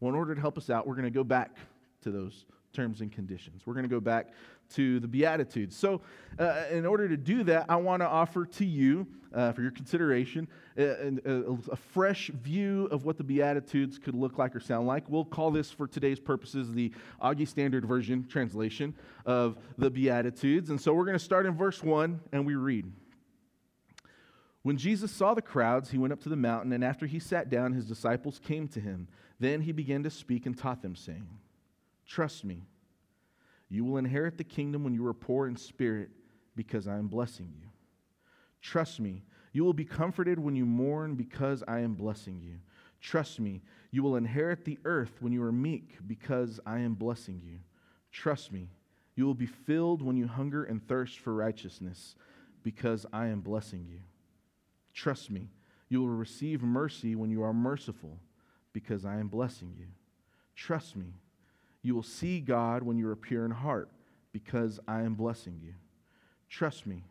Well, 0.00 0.10
in 0.10 0.16
order 0.16 0.34
to 0.34 0.40
help 0.40 0.58
us 0.58 0.70
out, 0.70 0.86
we're 0.86 0.94
going 0.94 1.04
to 1.04 1.10
go 1.10 1.24
back 1.24 1.56
to 2.02 2.10
those 2.10 2.44
terms 2.72 3.00
and 3.00 3.12
conditions. 3.12 3.62
We're 3.66 3.74
going 3.74 3.84
to 3.84 3.90
go 3.90 4.00
back 4.00 4.32
to 4.74 4.98
the 5.00 5.08
Beatitudes. 5.08 5.76
So, 5.76 6.00
uh, 6.38 6.64
in 6.70 6.86
order 6.86 7.08
to 7.08 7.16
do 7.16 7.44
that, 7.44 7.66
I 7.68 7.76
want 7.76 8.00
to 8.00 8.08
offer 8.08 8.46
to 8.46 8.64
you, 8.64 9.06
uh, 9.34 9.52
for 9.52 9.62
your 9.62 9.70
consideration, 9.70 10.48
a, 10.76 11.12
a, 11.24 11.52
a, 11.70 11.76
fresh 11.76 12.28
view 12.28 12.88
of 12.90 13.04
what 13.04 13.18
the 13.18 13.24
Beatitudes 13.24 13.98
could 13.98 14.14
look 14.14 14.38
like 14.38 14.56
or 14.56 14.60
sound 14.60 14.86
like. 14.86 15.08
We'll 15.08 15.24
call 15.24 15.50
this, 15.50 15.70
for 15.70 15.86
today's 15.86 16.18
purposes, 16.18 16.72
the 16.72 16.92
Augie 17.22 17.46
Standard 17.46 17.84
Version 17.84 18.26
translation 18.26 18.94
of 19.26 19.58
the 19.76 19.90
Beatitudes. 19.90 20.70
And 20.70 20.80
so, 20.80 20.94
we're 20.94 21.04
going 21.04 21.18
to 21.18 21.24
start 21.24 21.46
in 21.46 21.54
verse 21.54 21.82
1, 21.82 22.20
and 22.32 22.46
we 22.46 22.54
read. 22.54 22.90
When 24.62 24.76
Jesus 24.76 25.10
saw 25.10 25.34
the 25.34 25.42
crowds, 25.42 25.90
he 25.90 25.98
went 25.98 26.12
up 26.12 26.20
to 26.22 26.28
the 26.28 26.36
mountain, 26.36 26.72
and 26.72 26.84
after 26.84 27.06
he 27.06 27.18
sat 27.18 27.50
down, 27.50 27.72
his 27.72 27.86
disciples 27.86 28.38
came 28.38 28.68
to 28.68 28.80
him. 28.80 29.08
Then 29.40 29.62
he 29.62 29.72
began 29.72 30.02
to 30.04 30.10
speak 30.10 30.46
and 30.46 30.56
taught 30.56 30.82
them, 30.82 30.94
saying, 30.94 31.28
Trust 32.06 32.44
me 32.44 32.62
you 33.72 33.86
will 33.86 33.96
inherit 33.96 34.36
the 34.36 34.44
kingdom 34.44 34.84
when 34.84 34.92
you 34.92 35.06
are 35.06 35.14
poor 35.14 35.46
in 35.46 35.56
spirit, 35.56 36.10
because 36.54 36.86
I 36.86 36.98
am 36.98 37.08
blessing 37.08 37.50
you. 37.58 37.68
Trust 38.60 39.00
me, 39.00 39.22
you 39.54 39.64
will 39.64 39.72
be 39.72 39.86
comforted 39.86 40.38
when 40.38 40.54
you 40.54 40.66
mourn, 40.66 41.14
because 41.14 41.64
I 41.66 41.78
am 41.78 41.94
blessing 41.94 42.38
you. 42.42 42.56
Trust 43.00 43.40
me, 43.40 43.62
you 43.90 44.02
will 44.02 44.16
inherit 44.16 44.66
the 44.66 44.78
earth 44.84 45.12
when 45.20 45.32
you 45.32 45.42
are 45.42 45.50
meek, 45.50 45.96
because 46.06 46.60
I 46.66 46.80
am 46.80 46.92
blessing 46.92 47.40
you. 47.42 47.60
Trust 48.10 48.52
me, 48.52 48.68
you 49.16 49.24
will 49.24 49.32
be 49.32 49.46
filled 49.46 50.02
when 50.02 50.18
you 50.18 50.26
hunger 50.26 50.64
and 50.64 50.86
thirst 50.86 51.18
for 51.18 51.32
righteousness, 51.32 52.14
because 52.62 53.06
I 53.10 53.28
am 53.28 53.40
blessing 53.40 53.86
you. 53.88 54.00
Trust 54.94 55.30
me, 55.30 55.48
you 55.88 56.00
will 56.00 56.08
receive 56.08 56.62
mercy 56.62 57.14
when 57.14 57.30
you 57.30 57.42
are 57.42 57.52
merciful, 57.52 58.18
because 58.72 59.04
I 59.04 59.18
am 59.18 59.28
blessing 59.28 59.74
you. 59.78 59.86
Trust 60.54 60.96
me, 60.96 61.14
you 61.82 61.94
will 61.94 62.02
see 62.02 62.40
God 62.40 62.82
when 62.82 62.96
you 62.96 63.08
are 63.08 63.16
pure 63.16 63.44
in 63.44 63.50
heart, 63.50 63.90
because 64.32 64.80
I 64.86 65.02
am 65.02 65.14
blessing 65.14 65.60
you. 65.62 65.74
Trust 66.48 66.86
me. 66.86 67.04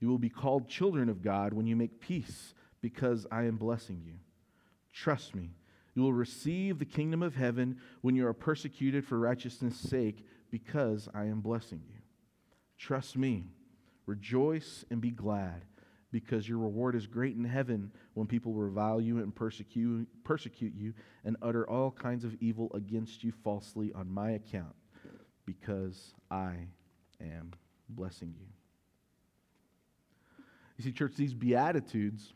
You 0.00 0.08
will 0.08 0.18
be 0.18 0.30
called 0.30 0.68
children 0.68 1.08
of 1.08 1.22
God 1.22 1.52
when 1.52 1.66
you 1.66 1.76
make 1.76 2.00
peace, 2.00 2.54
because 2.80 3.26
I 3.30 3.44
am 3.44 3.56
blessing 3.56 4.02
you. 4.04 4.14
Trust 4.92 5.34
me. 5.34 5.50
You 5.94 6.02
will 6.02 6.12
receive 6.12 6.78
the 6.78 6.84
kingdom 6.84 7.22
of 7.22 7.34
heaven 7.34 7.78
when 8.00 8.14
you 8.14 8.26
are 8.26 8.32
persecuted 8.32 9.04
for 9.04 9.18
righteousness' 9.18 9.76
sake, 9.76 10.26
because 10.50 11.08
I 11.14 11.24
am 11.24 11.40
blessing 11.40 11.82
you. 11.88 12.00
Trust 12.78 13.16
me. 13.16 13.44
Rejoice 14.06 14.84
and 14.90 15.00
be 15.00 15.10
glad 15.10 15.62
because 16.12 16.48
your 16.48 16.58
reward 16.58 16.94
is 16.94 17.06
great 17.06 17.36
in 17.36 17.44
heaven 17.44 17.90
when 18.14 18.26
people 18.26 18.52
revile 18.52 19.00
you 19.00 19.18
and 19.18 19.34
persecute, 19.34 20.08
persecute 20.24 20.74
you 20.74 20.92
and 21.24 21.36
utter 21.42 21.68
all 21.68 21.90
kinds 21.90 22.24
of 22.24 22.34
evil 22.40 22.70
against 22.74 23.22
you 23.22 23.32
falsely 23.44 23.92
on 23.94 24.10
my 24.10 24.32
account, 24.32 24.74
because 25.46 26.14
I 26.30 26.54
am 27.20 27.52
blessing 27.88 28.34
you. 28.38 28.46
You 30.78 30.84
see, 30.84 30.92
church, 30.92 31.14
these 31.16 31.34
Beatitudes 31.34 32.32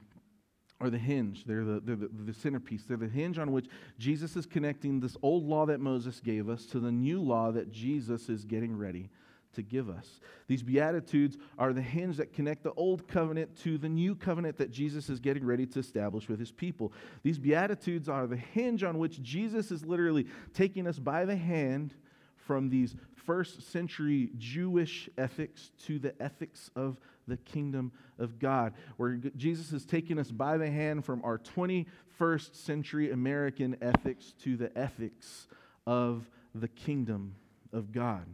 are 0.80 0.90
the 0.90 0.98
hinge. 0.98 1.44
They're 1.46 1.64
the, 1.64 1.80
they're 1.80 1.96
the, 1.96 2.08
the, 2.08 2.34
centerpiece. 2.34 2.84
They're 2.84 2.96
the 2.96 3.08
hinge 3.08 3.38
on 3.38 3.52
which 3.52 3.66
Jesus 3.98 4.36
is 4.36 4.44
connecting 4.44 5.00
this 5.00 5.16
old 5.22 5.44
law 5.44 5.64
that 5.66 5.80
Moses 5.80 6.20
gave 6.20 6.48
us 6.48 6.66
to 6.66 6.80
the 6.80 6.92
new 6.92 7.22
law 7.22 7.52
that 7.52 7.72
Jesus 7.72 8.28
is 8.28 8.44
getting 8.44 8.76
ready 8.76 9.08
to 9.54 9.62
give 9.62 9.88
us. 9.88 10.20
These 10.46 10.62
Beatitudes 10.62 11.36
are 11.58 11.72
the 11.72 11.82
hinge 11.82 12.16
that 12.18 12.32
connect 12.32 12.62
the 12.62 12.72
old 12.72 13.08
covenant 13.08 13.56
to 13.62 13.78
the 13.78 13.88
new 13.88 14.14
covenant 14.14 14.58
that 14.58 14.70
Jesus 14.70 15.08
is 15.08 15.20
getting 15.20 15.44
ready 15.44 15.66
to 15.66 15.78
establish 15.78 16.28
with 16.28 16.38
his 16.38 16.52
people. 16.52 16.92
These 17.22 17.38
Beatitudes 17.38 18.08
are 18.08 18.26
the 18.26 18.36
hinge 18.36 18.82
on 18.82 18.98
which 18.98 19.22
Jesus 19.22 19.70
is 19.70 19.84
literally 19.84 20.26
taking 20.52 20.86
us 20.86 20.98
by 20.98 21.24
the 21.24 21.36
hand 21.36 21.94
from 22.36 22.68
these 22.68 22.94
first 23.14 23.72
century 23.72 24.30
Jewish 24.36 25.08
ethics 25.16 25.70
to 25.86 25.98
the 25.98 26.20
ethics 26.22 26.70
of 26.76 27.00
the 27.26 27.38
kingdom 27.38 27.90
of 28.18 28.38
God, 28.38 28.74
where 28.96 29.14
Jesus 29.36 29.72
is 29.72 29.86
taking 29.86 30.18
us 30.18 30.30
by 30.30 30.58
the 30.58 30.70
hand 30.70 31.04
from 31.04 31.24
our 31.24 31.38
21st 31.38 32.54
century 32.54 33.10
American 33.10 33.76
ethics 33.80 34.34
to 34.42 34.56
the 34.56 34.76
ethics 34.76 35.46
of 35.86 36.28
the 36.54 36.68
kingdom 36.68 37.34
of 37.72 37.92
God. 37.92 38.26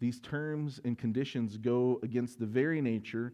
These 0.00 0.20
terms 0.20 0.80
and 0.84 0.98
conditions 0.98 1.58
go 1.58 2.00
against 2.02 2.38
the 2.40 2.46
very 2.46 2.80
nature 2.80 3.32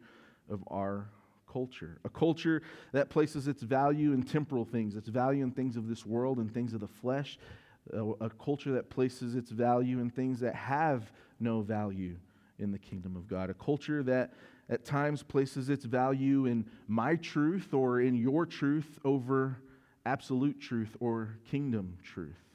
of 0.50 0.64
our 0.66 1.08
culture. 1.50 1.98
A 2.04 2.08
culture 2.08 2.60
that 2.92 3.08
places 3.08 3.46
its 3.46 3.62
value 3.62 4.12
in 4.12 4.22
temporal 4.22 4.64
things, 4.64 4.96
its 4.96 5.08
value 5.08 5.44
in 5.44 5.52
things 5.52 5.76
of 5.76 5.88
this 5.88 6.04
world 6.04 6.38
and 6.38 6.52
things 6.52 6.74
of 6.74 6.80
the 6.80 6.88
flesh. 6.88 7.38
A, 7.92 8.04
a 8.20 8.30
culture 8.30 8.72
that 8.72 8.90
places 8.90 9.36
its 9.36 9.50
value 9.50 10.00
in 10.00 10.10
things 10.10 10.40
that 10.40 10.56
have 10.56 11.12
no 11.38 11.62
value 11.62 12.16
in 12.58 12.72
the 12.72 12.78
kingdom 12.78 13.14
of 13.14 13.28
God. 13.28 13.48
A 13.48 13.54
culture 13.54 14.02
that 14.02 14.32
at 14.68 14.84
times 14.84 15.22
places 15.22 15.68
its 15.68 15.84
value 15.84 16.46
in 16.46 16.66
my 16.88 17.14
truth 17.14 17.72
or 17.72 18.00
in 18.00 18.16
your 18.16 18.44
truth 18.44 18.98
over 19.04 19.58
absolute 20.04 20.60
truth 20.60 20.96
or 20.98 21.38
kingdom 21.48 21.96
truth 22.02 22.45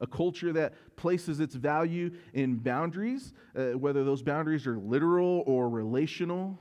a 0.00 0.06
culture 0.06 0.52
that 0.52 0.74
places 0.96 1.40
its 1.40 1.54
value 1.54 2.10
in 2.32 2.56
boundaries, 2.56 3.32
uh, 3.56 3.70
whether 3.70 4.04
those 4.04 4.22
boundaries 4.22 4.66
are 4.66 4.78
literal 4.78 5.42
or 5.46 5.68
relational, 5.68 6.58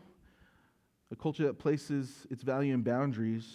a 1.11 1.15
culture 1.15 1.43
that 1.43 1.59
places 1.59 2.25
its 2.29 2.43
value 2.43 2.73
in 2.73 2.81
boundaries 2.81 3.47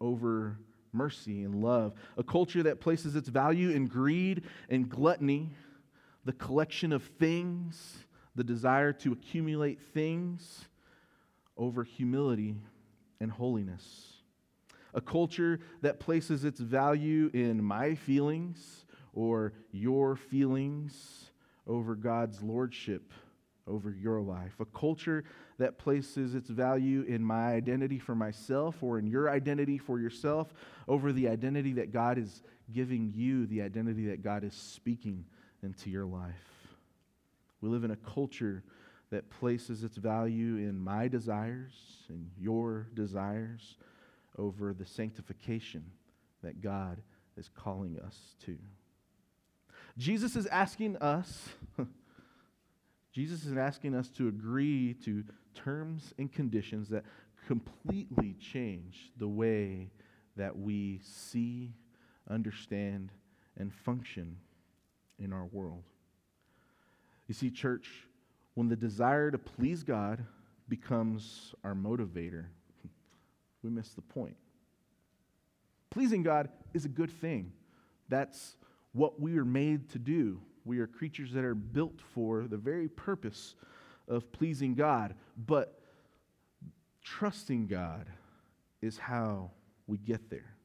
over 0.00 0.58
mercy 0.92 1.44
and 1.44 1.62
love, 1.62 1.92
a 2.16 2.22
culture 2.22 2.62
that 2.62 2.80
places 2.80 3.14
its 3.14 3.28
value 3.28 3.70
in 3.70 3.86
greed 3.86 4.44
and 4.70 4.88
gluttony, 4.88 5.50
the 6.24 6.32
collection 6.32 6.92
of 6.92 7.02
things, 7.02 7.98
the 8.34 8.44
desire 8.44 8.92
to 8.92 9.12
accumulate 9.12 9.80
things 9.80 10.64
over 11.56 11.84
humility 11.84 12.56
and 13.20 13.30
holiness. 13.30 14.14
A 14.94 15.00
culture 15.00 15.60
that 15.82 16.00
places 16.00 16.44
its 16.44 16.58
value 16.58 17.30
in 17.34 17.62
my 17.62 17.94
feelings 17.94 18.85
or 19.16 19.54
your 19.72 20.14
feelings 20.14 21.30
over 21.66 21.96
God's 21.96 22.40
lordship 22.42 23.12
over 23.66 23.90
your 23.90 24.20
life. 24.20 24.52
A 24.60 24.64
culture 24.64 25.24
that 25.58 25.78
places 25.78 26.34
its 26.34 26.48
value 26.48 27.02
in 27.02 27.24
my 27.24 27.52
identity 27.54 27.98
for 27.98 28.14
myself 28.14 28.82
or 28.82 28.98
in 28.98 29.06
your 29.06 29.28
identity 29.28 29.78
for 29.78 29.98
yourself 29.98 30.54
over 30.86 31.12
the 31.12 31.28
identity 31.28 31.72
that 31.72 31.92
God 31.92 32.18
is 32.18 32.42
giving 32.72 33.12
you, 33.14 33.46
the 33.46 33.62
identity 33.62 34.06
that 34.06 34.22
God 34.22 34.44
is 34.44 34.54
speaking 34.54 35.24
into 35.62 35.90
your 35.90 36.04
life. 36.04 36.34
We 37.60 37.68
live 37.68 37.84
in 37.84 37.90
a 37.90 37.96
culture 37.96 38.62
that 39.10 39.30
places 39.30 39.82
its 39.82 39.96
value 39.96 40.56
in 40.56 40.78
my 40.78 41.08
desires 41.08 41.72
and 42.08 42.30
your 42.38 42.86
desires 42.94 43.76
over 44.38 44.74
the 44.74 44.86
sanctification 44.86 45.84
that 46.42 46.60
God 46.60 47.00
is 47.36 47.48
calling 47.48 47.98
us 47.98 48.36
to. 48.44 48.56
Jesus 49.98 50.36
is 50.36 50.46
asking 50.46 50.96
us, 50.96 51.48
Jesus 53.12 53.46
is 53.46 53.56
asking 53.56 53.94
us 53.94 54.08
to 54.10 54.28
agree 54.28 54.94
to 55.04 55.24
terms 55.54 56.12
and 56.18 56.30
conditions 56.30 56.88
that 56.90 57.04
completely 57.46 58.34
change 58.34 59.12
the 59.16 59.28
way 59.28 59.90
that 60.36 60.56
we 60.56 61.00
see, 61.02 61.72
understand, 62.28 63.10
and 63.56 63.72
function 63.72 64.36
in 65.18 65.32
our 65.32 65.46
world. 65.46 65.84
You 67.26 67.34
see, 67.34 67.50
church, 67.50 67.88
when 68.54 68.68
the 68.68 68.76
desire 68.76 69.30
to 69.30 69.38
please 69.38 69.82
God 69.82 70.24
becomes 70.68 71.54
our 71.64 71.74
motivator, 71.74 72.46
we 73.62 73.70
miss 73.70 73.90
the 73.90 74.02
point. 74.02 74.36
Pleasing 75.90 76.22
God 76.22 76.50
is 76.74 76.84
a 76.84 76.88
good 76.88 77.10
thing. 77.10 77.52
That's 78.08 78.56
what 78.96 79.20
we 79.20 79.36
are 79.36 79.44
made 79.44 79.90
to 79.90 79.98
do. 79.98 80.40
We 80.64 80.78
are 80.78 80.86
creatures 80.86 81.32
that 81.32 81.44
are 81.44 81.54
built 81.54 82.00
for 82.14 82.46
the 82.48 82.56
very 82.56 82.88
purpose 82.88 83.54
of 84.08 84.32
pleasing 84.32 84.74
God. 84.74 85.14
But 85.36 85.78
trusting 87.04 87.66
God 87.66 88.06
is 88.80 88.96
how 88.96 89.50
we 89.86 89.98
get 89.98 90.30
there. 90.30 90.56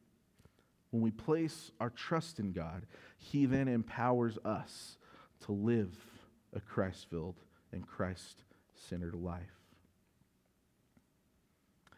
When 0.91 1.03
we 1.03 1.11
place 1.11 1.71
our 1.79 1.89
trust 1.89 2.39
in 2.39 2.53
God, 2.53 2.85
He 3.17 3.45
then 3.45 3.67
empowers 3.67 4.37
us 4.45 4.97
to 5.45 5.51
live 5.51 5.95
a 6.53 6.61
Christ 6.61 7.07
filled 7.09 7.39
and 7.73 7.85
Christ 7.85 8.43
centered 8.75 9.15
life. 9.15 9.41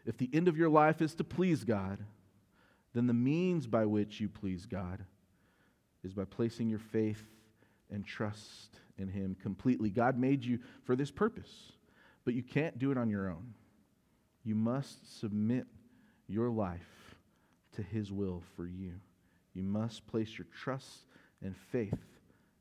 If 0.04 0.18
the 0.18 0.30
end 0.32 0.48
of 0.48 0.56
your 0.56 0.68
life 0.68 1.00
is 1.00 1.14
to 1.14 1.24
please 1.24 1.64
God, 1.64 1.98
then 2.92 3.06
the 3.06 3.14
means 3.14 3.66
by 3.66 3.86
which 3.86 4.20
you 4.20 4.28
please 4.28 4.66
God 4.66 5.04
is 6.04 6.12
by 6.12 6.24
placing 6.24 6.68
your 6.68 6.78
faith 6.78 7.22
and 7.90 8.06
trust 8.06 8.78
in 8.98 9.08
Him 9.08 9.36
completely. 9.42 9.90
God 9.90 10.18
made 10.18 10.44
you 10.44 10.58
for 10.84 10.96
this 10.96 11.10
purpose, 11.10 11.72
but 12.24 12.34
you 12.34 12.42
can't 12.42 12.78
do 12.78 12.90
it 12.90 12.98
on 12.98 13.08
your 13.08 13.28
own. 13.28 13.54
You 14.44 14.54
must 14.54 15.20
submit 15.20 15.66
your 16.28 16.50
life 16.50 17.16
to 17.76 17.82
His 17.82 18.12
will 18.12 18.42
for 18.56 18.66
you. 18.66 18.92
You 19.54 19.62
must 19.62 20.06
place 20.06 20.36
your 20.36 20.46
trust 20.52 21.06
and 21.42 21.56
faith 21.56 21.98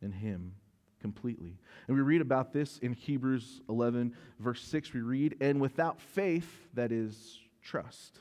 in 0.02 0.12
Him 0.12 0.54
completely. 1.02 1.58
And 1.88 1.98
we 1.98 2.02
read 2.02 2.22
about 2.22 2.54
this 2.54 2.78
in 2.80 2.94
Hebrews 2.94 3.62
11, 3.68 4.16
verse 4.40 4.62
6. 4.62 4.94
We 4.94 5.02
read, 5.02 5.36
And 5.42 5.60
without 5.60 6.00
faith, 6.00 6.50
that 6.74 6.92
is 6.92 7.40
trust. 7.62 8.20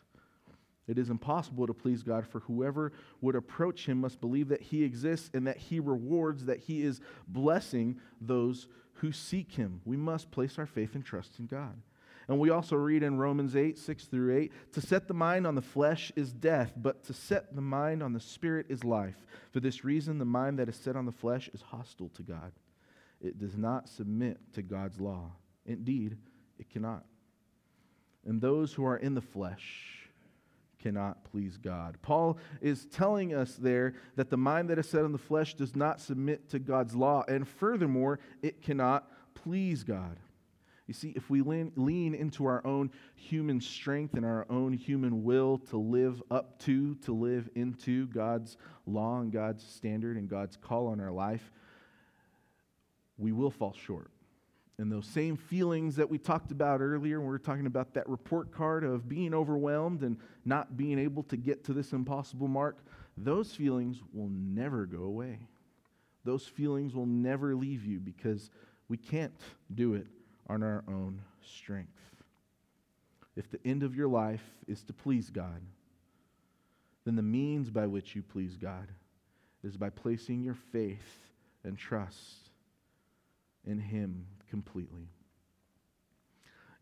It 0.93 0.99
is 0.99 1.09
impossible 1.09 1.67
to 1.67 1.73
please 1.73 2.03
God, 2.03 2.27
for 2.27 2.41
whoever 2.41 2.93
would 3.23 3.35
approach 3.35 3.87
him 3.87 4.03
must 4.03 4.21
believe 4.21 4.49
that 4.49 4.61
he 4.61 4.85
exists 4.85 5.31
and 5.33 5.47
that 5.47 5.57
he 5.57 5.81
rewards, 5.81 6.45
that 6.45 6.59
he 6.59 6.83
is 6.83 7.01
blessing 7.27 7.99
those 8.21 8.69
who 8.97 9.11
seek 9.11 9.53
him. 9.53 9.81
We 9.87 9.97
must 9.97 10.31
place 10.31 10.59
our 10.59 10.67
faith 10.67 10.95
and 10.95 11.03
trust 11.03 11.39
in 11.39 11.47
God. 11.47 11.81
And 12.29 12.39
we 12.39 12.51
also 12.51 12.77
read 12.77 13.03
in 13.03 13.17
Romans 13.17 13.57
8, 13.57 13.79
6 13.79 14.05
through 14.05 14.37
8, 14.37 14.53
to 14.73 14.83
set 14.83 15.09
the 15.09 15.15
mind 15.15 15.47
on 15.47 15.55
the 15.55 15.63
flesh 15.63 16.13
is 16.15 16.31
death, 16.31 16.75
but 16.77 17.03
to 17.05 17.15
set 17.15 17.55
the 17.55 17.63
mind 17.63 18.03
on 18.03 18.13
the 18.13 18.21
spirit 18.21 18.67
is 18.69 18.85
life. 18.85 19.27
For 19.51 19.61
this 19.61 19.85
reason, 19.85 20.19
the 20.19 20.27
mind 20.27 20.59
that 20.59 20.69
is 20.69 20.77
set 20.77 20.95
on 20.95 21.07
the 21.07 21.11
flesh 21.11 21.49
is 21.55 21.63
hostile 21.63 22.11
to 22.11 22.23
God. 22.23 22.53
It 23.23 23.39
does 23.39 23.57
not 23.57 23.89
submit 23.89 24.39
to 24.53 24.63
God's 24.63 25.01
law. 25.01 25.33
Indeed, 25.65 26.19
it 26.59 26.69
cannot. 26.69 27.07
And 28.27 28.41
those 28.41 28.73
who 28.73 28.85
are 28.85 28.97
in 28.97 29.15
the 29.15 29.21
flesh, 29.21 29.92
cannot 30.83 31.25
please 31.25 31.57
God. 31.57 31.97
Paul 32.03 32.39
is 32.61 32.87
telling 32.87 33.35
us 33.35 33.55
there 33.55 33.95
that 34.17 34.31
the 34.31 34.37
mind 34.37 34.69
that 34.71 34.79
is 34.79 34.89
set 34.89 35.05
on 35.05 35.13
the 35.13 35.19
flesh 35.19 35.55
does 35.55 35.77
not 35.77 36.01
submit 36.01 36.49
to 36.51 36.59
God's 36.59 36.95
law, 36.95 37.25
and 37.29 37.47
furthermore, 37.47 38.19
it 38.43 38.63
cannot 38.63 39.11
please 39.35 39.85
God. 39.85 40.19
You 40.89 40.95
see, 40.95 41.13
if 41.15 41.31
we 41.31 41.43
lean, 41.43 41.73
lean, 41.77 42.15
into 42.15 42.45
our 42.45 42.67
own 42.67 42.91
human 43.15 43.61
strength 43.61 44.15
and 44.15 44.27
our 44.27 44.45
own 44.51 44.73
human 44.73 45.23
will 45.23 45.59
to 45.71 45.79
live 45.79 46.23
up 46.31 46.59
to, 46.61 46.97
to 46.97 47.15
live 47.15 47.49
into 47.55 48.09
God's 48.09 48.57
law 48.87 49.21
and 49.21 49.33
God's 49.33 49.65
standard 49.65 50.17
and 50.17 50.29
God's 50.29 50.57
call 50.57 50.89
on 50.89 51.01
our 51.01 51.13
life, 51.13 51.53
we 53.17 53.33
will 53.33 53.51
fall 53.51 53.75
short 53.87 54.11
and 54.79 54.91
those 54.91 55.07
same 55.07 55.37
feelings 55.37 55.97
that 55.97 56.09
we 56.09 56.19
talked 56.19 56.51
about 56.51 56.81
earlier 56.81 57.21
when 57.21 57.29
we 57.29 57.33
were 57.33 57.39
talking 57.39 57.67
about 57.67 57.95
that 57.95 58.09
report 58.09 58.53
card 58.53 58.85
of 58.85 59.09
being 59.09 59.35
overwhelmed 59.35 60.03
and 60.03 60.17
not 60.45 60.77
being 60.77 60.99
able 60.99 61.23
to 61.25 61.37
get 61.37 61.65
to 61.65 61.73
this 61.73 61.93
impossible 61.93 62.49
mark, 62.49 62.79
those 63.17 63.53
feelings 63.53 64.01
will 64.13 64.31
never 64.31 64.87
go 64.87 65.05
away. 65.05 65.39
Those 66.25 66.47
feelings 66.47 66.95
will 66.95 67.07
never 67.07 67.55
leave 67.55 67.85
you 67.85 68.01
because 68.01 68.51
we 68.89 68.97
can't 68.97 69.39
do 69.75 69.95
it 69.95 70.07
on 70.49 70.63
our 70.63 70.85
own 70.89 71.21
strength. 71.45 71.91
If 73.37 73.51
the 73.51 73.61
end 73.65 73.83
of 73.83 73.95
your 73.95 74.09
life 74.09 74.45
is 74.67 74.83
to 74.85 74.93
please 74.93 75.31
God, 75.31 75.63
then 77.05 77.17
the 77.17 77.23
means 77.23 77.71
by 77.71 77.87
which 77.87 78.15
you 78.15 78.23
please 78.23 78.57
God 78.57 78.89
is 79.65 79.77
by 79.77 79.91
placing 79.91 80.43
your 80.43 80.55
faith 80.55 81.31
and 81.65 81.79
trust 81.79 82.51
in 83.67 83.79
Him 83.79 84.27
completely. 84.53 85.09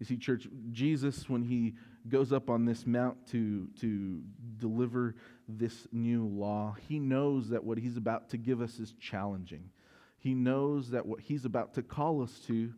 You 0.00 0.06
see, 0.06 0.16
church, 0.16 0.48
Jesus, 0.72 1.28
when 1.28 1.44
he 1.44 1.74
goes 2.08 2.32
up 2.32 2.50
on 2.50 2.64
this 2.64 2.84
mount 2.84 3.28
to, 3.28 3.68
to 3.80 4.20
deliver 4.56 5.14
this 5.46 5.86
new 5.92 6.26
law, 6.26 6.74
he 6.88 6.98
knows 6.98 7.48
that 7.50 7.62
what 7.62 7.78
he's 7.78 7.96
about 7.96 8.28
to 8.30 8.38
give 8.38 8.60
us 8.60 8.80
is 8.80 8.94
challenging. 8.98 9.70
He 10.18 10.34
knows 10.34 10.90
that 10.90 11.06
what 11.06 11.20
he's 11.20 11.44
about 11.44 11.74
to 11.74 11.82
call 11.82 12.22
us 12.22 12.40
to 12.48 12.72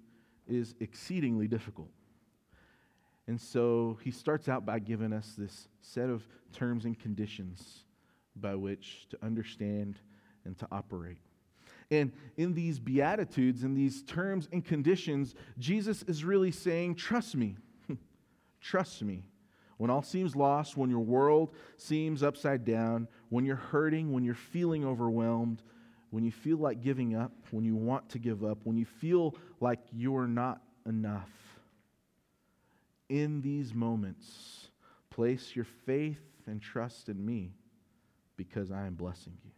is 0.46 0.74
exceedingly 0.78 1.48
difficult. 1.48 1.88
And 3.26 3.40
so 3.40 3.98
he 4.02 4.10
starts 4.10 4.46
out 4.46 4.66
by 4.66 4.78
giving 4.78 5.14
us 5.14 5.32
this 5.38 5.68
set 5.80 6.10
of 6.10 6.22
terms 6.52 6.84
and 6.84 7.00
conditions 7.00 7.84
by 8.36 8.56
which 8.56 9.06
to 9.08 9.24
understand 9.24 9.98
and 10.44 10.58
to 10.58 10.68
operate. 10.70 11.16
And 11.92 12.10
in 12.38 12.54
these 12.54 12.78
Beatitudes, 12.78 13.64
in 13.64 13.74
these 13.74 14.02
terms 14.02 14.48
and 14.50 14.64
conditions, 14.64 15.34
Jesus 15.58 16.02
is 16.04 16.24
really 16.24 16.50
saying, 16.50 16.94
Trust 16.94 17.36
me. 17.36 17.56
Trust 18.62 19.02
me. 19.02 19.24
When 19.76 19.90
all 19.90 20.02
seems 20.02 20.34
lost, 20.34 20.74
when 20.74 20.88
your 20.88 21.00
world 21.00 21.54
seems 21.76 22.22
upside 22.22 22.64
down, 22.64 23.08
when 23.28 23.44
you're 23.44 23.56
hurting, 23.56 24.10
when 24.10 24.24
you're 24.24 24.34
feeling 24.34 24.86
overwhelmed, 24.86 25.62
when 26.08 26.24
you 26.24 26.32
feel 26.32 26.56
like 26.56 26.80
giving 26.80 27.14
up, 27.14 27.32
when 27.50 27.66
you 27.66 27.76
want 27.76 28.08
to 28.10 28.18
give 28.18 28.42
up, 28.42 28.60
when 28.64 28.78
you 28.78 28.86
feel 28.86 29.34
like 29.60 29.80
you're 29.92 30.26
not 30.26 30.62
enough, 30.86 31.28
in 33.10 33.42
these 33.42 33.74
moments, 33.74 34.68
place 35.10 35.54
your 35.54 35.66
faith 35.84 36.22
and 36.46 36.62
trust 36.62 37.10
in 37.10 37.22
me 37.22 37.52
because 38.38 38.70
I 38.70 38.86
am 38.86 38.94
blessing 38.94 39.36
you. 39.44 39.50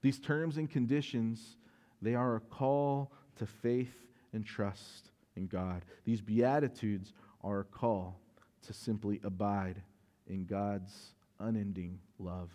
These 0.00 0.20
terms 0.20 0.56
and 0.56 0.70
conditions 0.70 1.56
they 2.02 2.14
are 2.14 2.36
a 2.36 2.40
call 2.40 3.12
to 3.36 3.46
faith 3.46 3.94
and 4.32 4.44
trust 4.44 5.10
in 5.36 5.46
God. 5.46 5.84
These 6.04 6.20
Beatitudes 6.20 7.12
are 7.42 7.60
a 7.60 7.64
call 7.64 8.20
to 8.66 8.72
simply 8.72 9.20
abide 9.24 9.80
in 10.26 10.44
God's 10.44 11.14
unending 11.40 11.98
love 12.18 12.50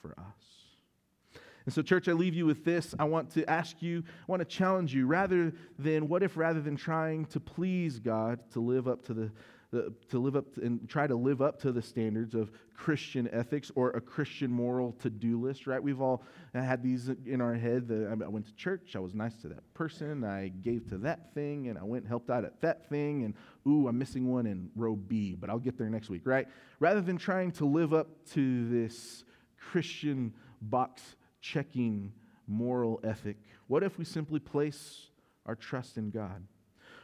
for 0.00 0.14
us. 0.18 1.42
And 1.64 1.74
so, 1.74 1.82
church, 1.82 2.08
I 2.08 2.12
leave 2.12 2.34
you 2.34 2.46
with 2.46 2.64
this. 2.64 2.94
I 2.98 3.04
want 3.04 3.30
to 3.32 3.48
ask 3.48 3.82
you, 3.82 4.02
I 4.06 4.24
want 4.26 4.40
to 4.40 4.46
challenge 4.46 4.94
you, 4.94 5.06
rather 5.06 5.52
than, 5.78 6.08
what 6.08 6.22
if 6.22 6.36
rather 6.36 6.62
than 6.62 6.76
trying 6.76 7.26
to 7.26 7.40
please 7.40 7.98
God, 7.98 8.40
to 8.52 8.60
live 8.60 8.88
up 8.88 9.04
to 9.06 9.12
the, 9.12 9.30
to 9.70 10.18
live 10.18 10.34
up 10.34 10.46
and 10.56 10.88
try 10.88 11.06
to 11.06 11.14
live 11.14 11.42
up 11.42 11.60
to 11.60 11.72
the 11.72 11.82
standards 11.82 12.34
of 12.34 12.50
Christian 12.74 13.28
ethics 13.32 13.70
or 13.74 13.90
a 13.90 14.00
Christian 14.00 14.50
moral 14.50 14.92
to 15.00 15.10
do 15.10 15.38
list, 15.38 15.66
right? 15.66 15.82
We've 15.82 16.00
all 16.00 16.22
had 16.54 16.82
these 16.82 17.10
in 17.26 17.42
our 17.42 17.54
head. 17.54 17.88
The, 17.88 18.08
I 18.10 18.28
went 18.28 18.46
to 18.46 18.54
church, 18.54 18.96
I 18.96 19.00
was 19.00 19.14
nice 19.14 19.34
to 19.42 19.48
that 19.48 19.74
person, 19.74 20.24
I 20.24 20.48
gave 20.48 20.88
to 20.88 20.98
that 20.98 21.34
thing, 21.34 21.68
and 21.68 21.78
I 21.78 21.82
went 21.82 22.04
and 22.04 22.08
helped 22.08 22.30
out 22.30 22.44
at 22.44 22.60
that 22.62 22.88
thing, 22.88 23.24
and 23.24 23.34
ooh, 23.66 23.88
I'm 23.88 23.98
missing 23.98 24.30
one 24.32 24.46
in 24.46 24.70
row 24.74 24.96
B, 24.96 25.36
but 25.38 25.50
I'll 25.50 25.58
get 25.58 25.76
there 25.76 25.90
next 25.90 26.08
week, 26.08 26.22
right? 26.24 26.48
Rather 26.80 27.02
than 27.02 27.18
trying 27.18 27.52
to 27.52 27.66
live 27.66 27.92
up 27.92 28.08
to 28.30 28.68
this 28.70 29.24
Christian 29.58 30.32
box 30.62 31.02
checking 31.42 32.12
moral 32.46 33.00
ethic, 33.04 33.36
what 33.66 33.82
if 33.82 33.98
we 33.98 34.06
simply 34.06 34.40
place 34.40 35.08
our 35.44 35.54
trust 35.54 35.98
in 35.98 36.10
God? 36.10 36.42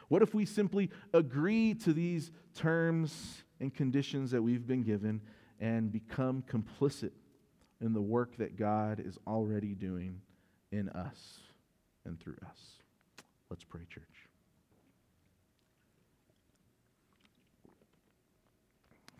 What 0.07 0.21
if 0.21 0.33
we 0.33 0.45
simply 0.45 0.89
agree 1.13 1.73
to 1.75 1.93
these 1.93 2.31
terms 2.53 3.43
and 3.59 3.73
conditions 3.73 4.31
that 4.31 4.41
we've 4.41 4.65
been 4.65 4.83
given 4.83 5.21
and 5.59 5.91
become 5.91 6.43
complicit 6.49 7.11
in 7.81 7.93
the 7.93 8.01
work 8.01 8.37
that 8.37 8.57
God 8.57 8.99
is 8.99 9.17
already 9.25 9.73
doing 9.73 10.21
in 10.71 10.89
us 10.89 11.39
and 12.05 12.19
through 12.19 12.37
us? 12.49 12.59
Let's 13.49 13.63
pray, 13.63 13.81
church. 13.89 14.03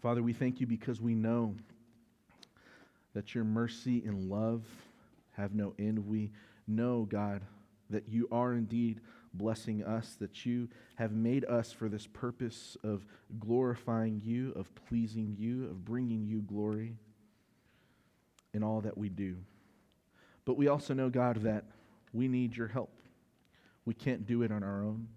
Father, 0.02 0.21
we 0.21 0.34
thank 0.34 0.62
you 0.62 0.67
because 0.67 1.02
we 1.02 1.15
know 1.15 1.56
that 3.15 3.34
your 3.34 3.43
mercy 3.43 4.04
and 4.06 4.30
love 4.30 4.63
have 5.32 5.56
no 5.56 5.74
end. 5.80 6.06
We 6.06 6.32
know, 6.67 7.08
God, 7.10 7.41
that 7.89 8.08
you 8.08 8.28
are 8.32 8.54
indeed 8.54 9.00
blessing 9.38 9.84
us, 9.84 10.15
that 10.19 10.45
you 10.45 10.69
have 10.95 11.12
made 11.12 11.45
us 11.45 11.71
for 11.71 11.89
this 11.89 12.08
purpose 12.08 12.78
of 12.84 13.06
glorifying 13.39 14.21
you, 14.24 14.54
of 14.56 14.74
pleasing 14.88 15.36
you, 15.38 15.65
of 15.65 15.84
bringing 15.84 16.26
you 16.26 16.41
glory 16.41 16.95
in 18.54 18.63
all 18.63 18.82
that 18.82 18.98
we 18.98 19.10
do. 19.10 19.36
But 20.45 20.58
we 20.58 20.67
also 20.67 20.93
know, 20.93 21.10
God, 21.10 21.41
that 21.43 21.65
we 22.13 22.28
need 22.28 22.56
your 22.56 22.67
help. 22.67 22.91
We 23.86 23.93
can't 23.93 24.26
do 24.26 24.41
it 24.43 24.52
on 24.52 24.63
our 24.63 24.84
own. 24.84 25.08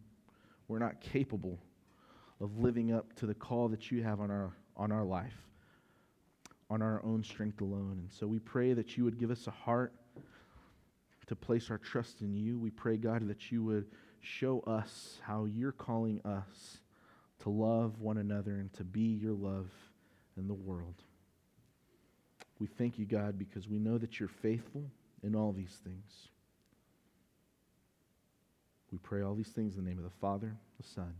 We're 0.66 0.78
not 0.78 1.00
capable 1.00 1.58
of 2.40 2.58
living 2.58 2.92
up 2.92 3.14
to 3.16 3.26
the 3.26 3.34
call 3.34 3.68
that 3.68 3.90
you 3.90 4.02
have 4.02 4.20
on 4.20 4.30
our, 4.30 4.52
on 4.76 4.92
our 4.92 5.04
life, 5.04 5.34
on 6.70 6.82
our 6.82 7.02
own 7.04 7.22
strength 7.24 7.60
alone. 7.60 7.98
And 8.02 8.12
so 8.12 8.26
we 8.26 8.38
pray 8.38 8.74
that 8.74 8.96
you 8.96 9.04
would 9.04 9.18
give 9.18 9.30
us 9.30 9.46
a 9.46 9.50
heart 9.50 9.92
to 11.26 11.36
place 11.36 11.70
our 11.70 11.78
trust 11.78 12.22
in 12.22 12.34
you. 12.34 12.58
We 12.58 12.70
pray, 12.70 12.96
God, 12.96 13.28
that 13.28 13.52
you 13.52 13.62
would 13.64 13.86
show 14.20 14.60
us 14.60 15.18
how 15.22 15.44
you're 15.44 15.72
calling 15.72 16.20
us 16.24 16.78
to 17.42 17.50
love 17.50 18.00
one 18.00 18.18
another 18.18 18.52
and 18.52 18.72
to 18.74 18.84
be 18.84 19.00
your 19.00 19.32
love 19.32 19.70
in 20.36 20.48
the 20.48 20.54
world. 20.54 21.02
We 22.58 22.66
thank 22.66 22.98
you, 22.98 23.06
God, 23.06 23.38
because 23.38 23.68
we 23.68 23.78
know 23.78 23.98
that 23.98 24.18
you're 24.18 24.28
faithful 24.28 24.84
in 25.22 25.36
all 25.36 25.52
these 25.52 25.78
things. 25.84 26.28
We 28.90 28.98
pray 28.98 29.22
all 29.22 29.34
these 29.34 29.48
things 29.48 29.76
in 29.76 29.84
the 29.84 29.88
name 29.88 29.98
of 29.98 30.04
the 30.04 30.18
Father, 30.20 30.56
the 30.80 30.86
Son, 30.86 31.14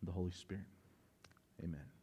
and 0.00 0.08
the 0.08 0.12
Holy 0.12 0.30
Spirit. 0.30 0.64
Amen. 1.62 1.93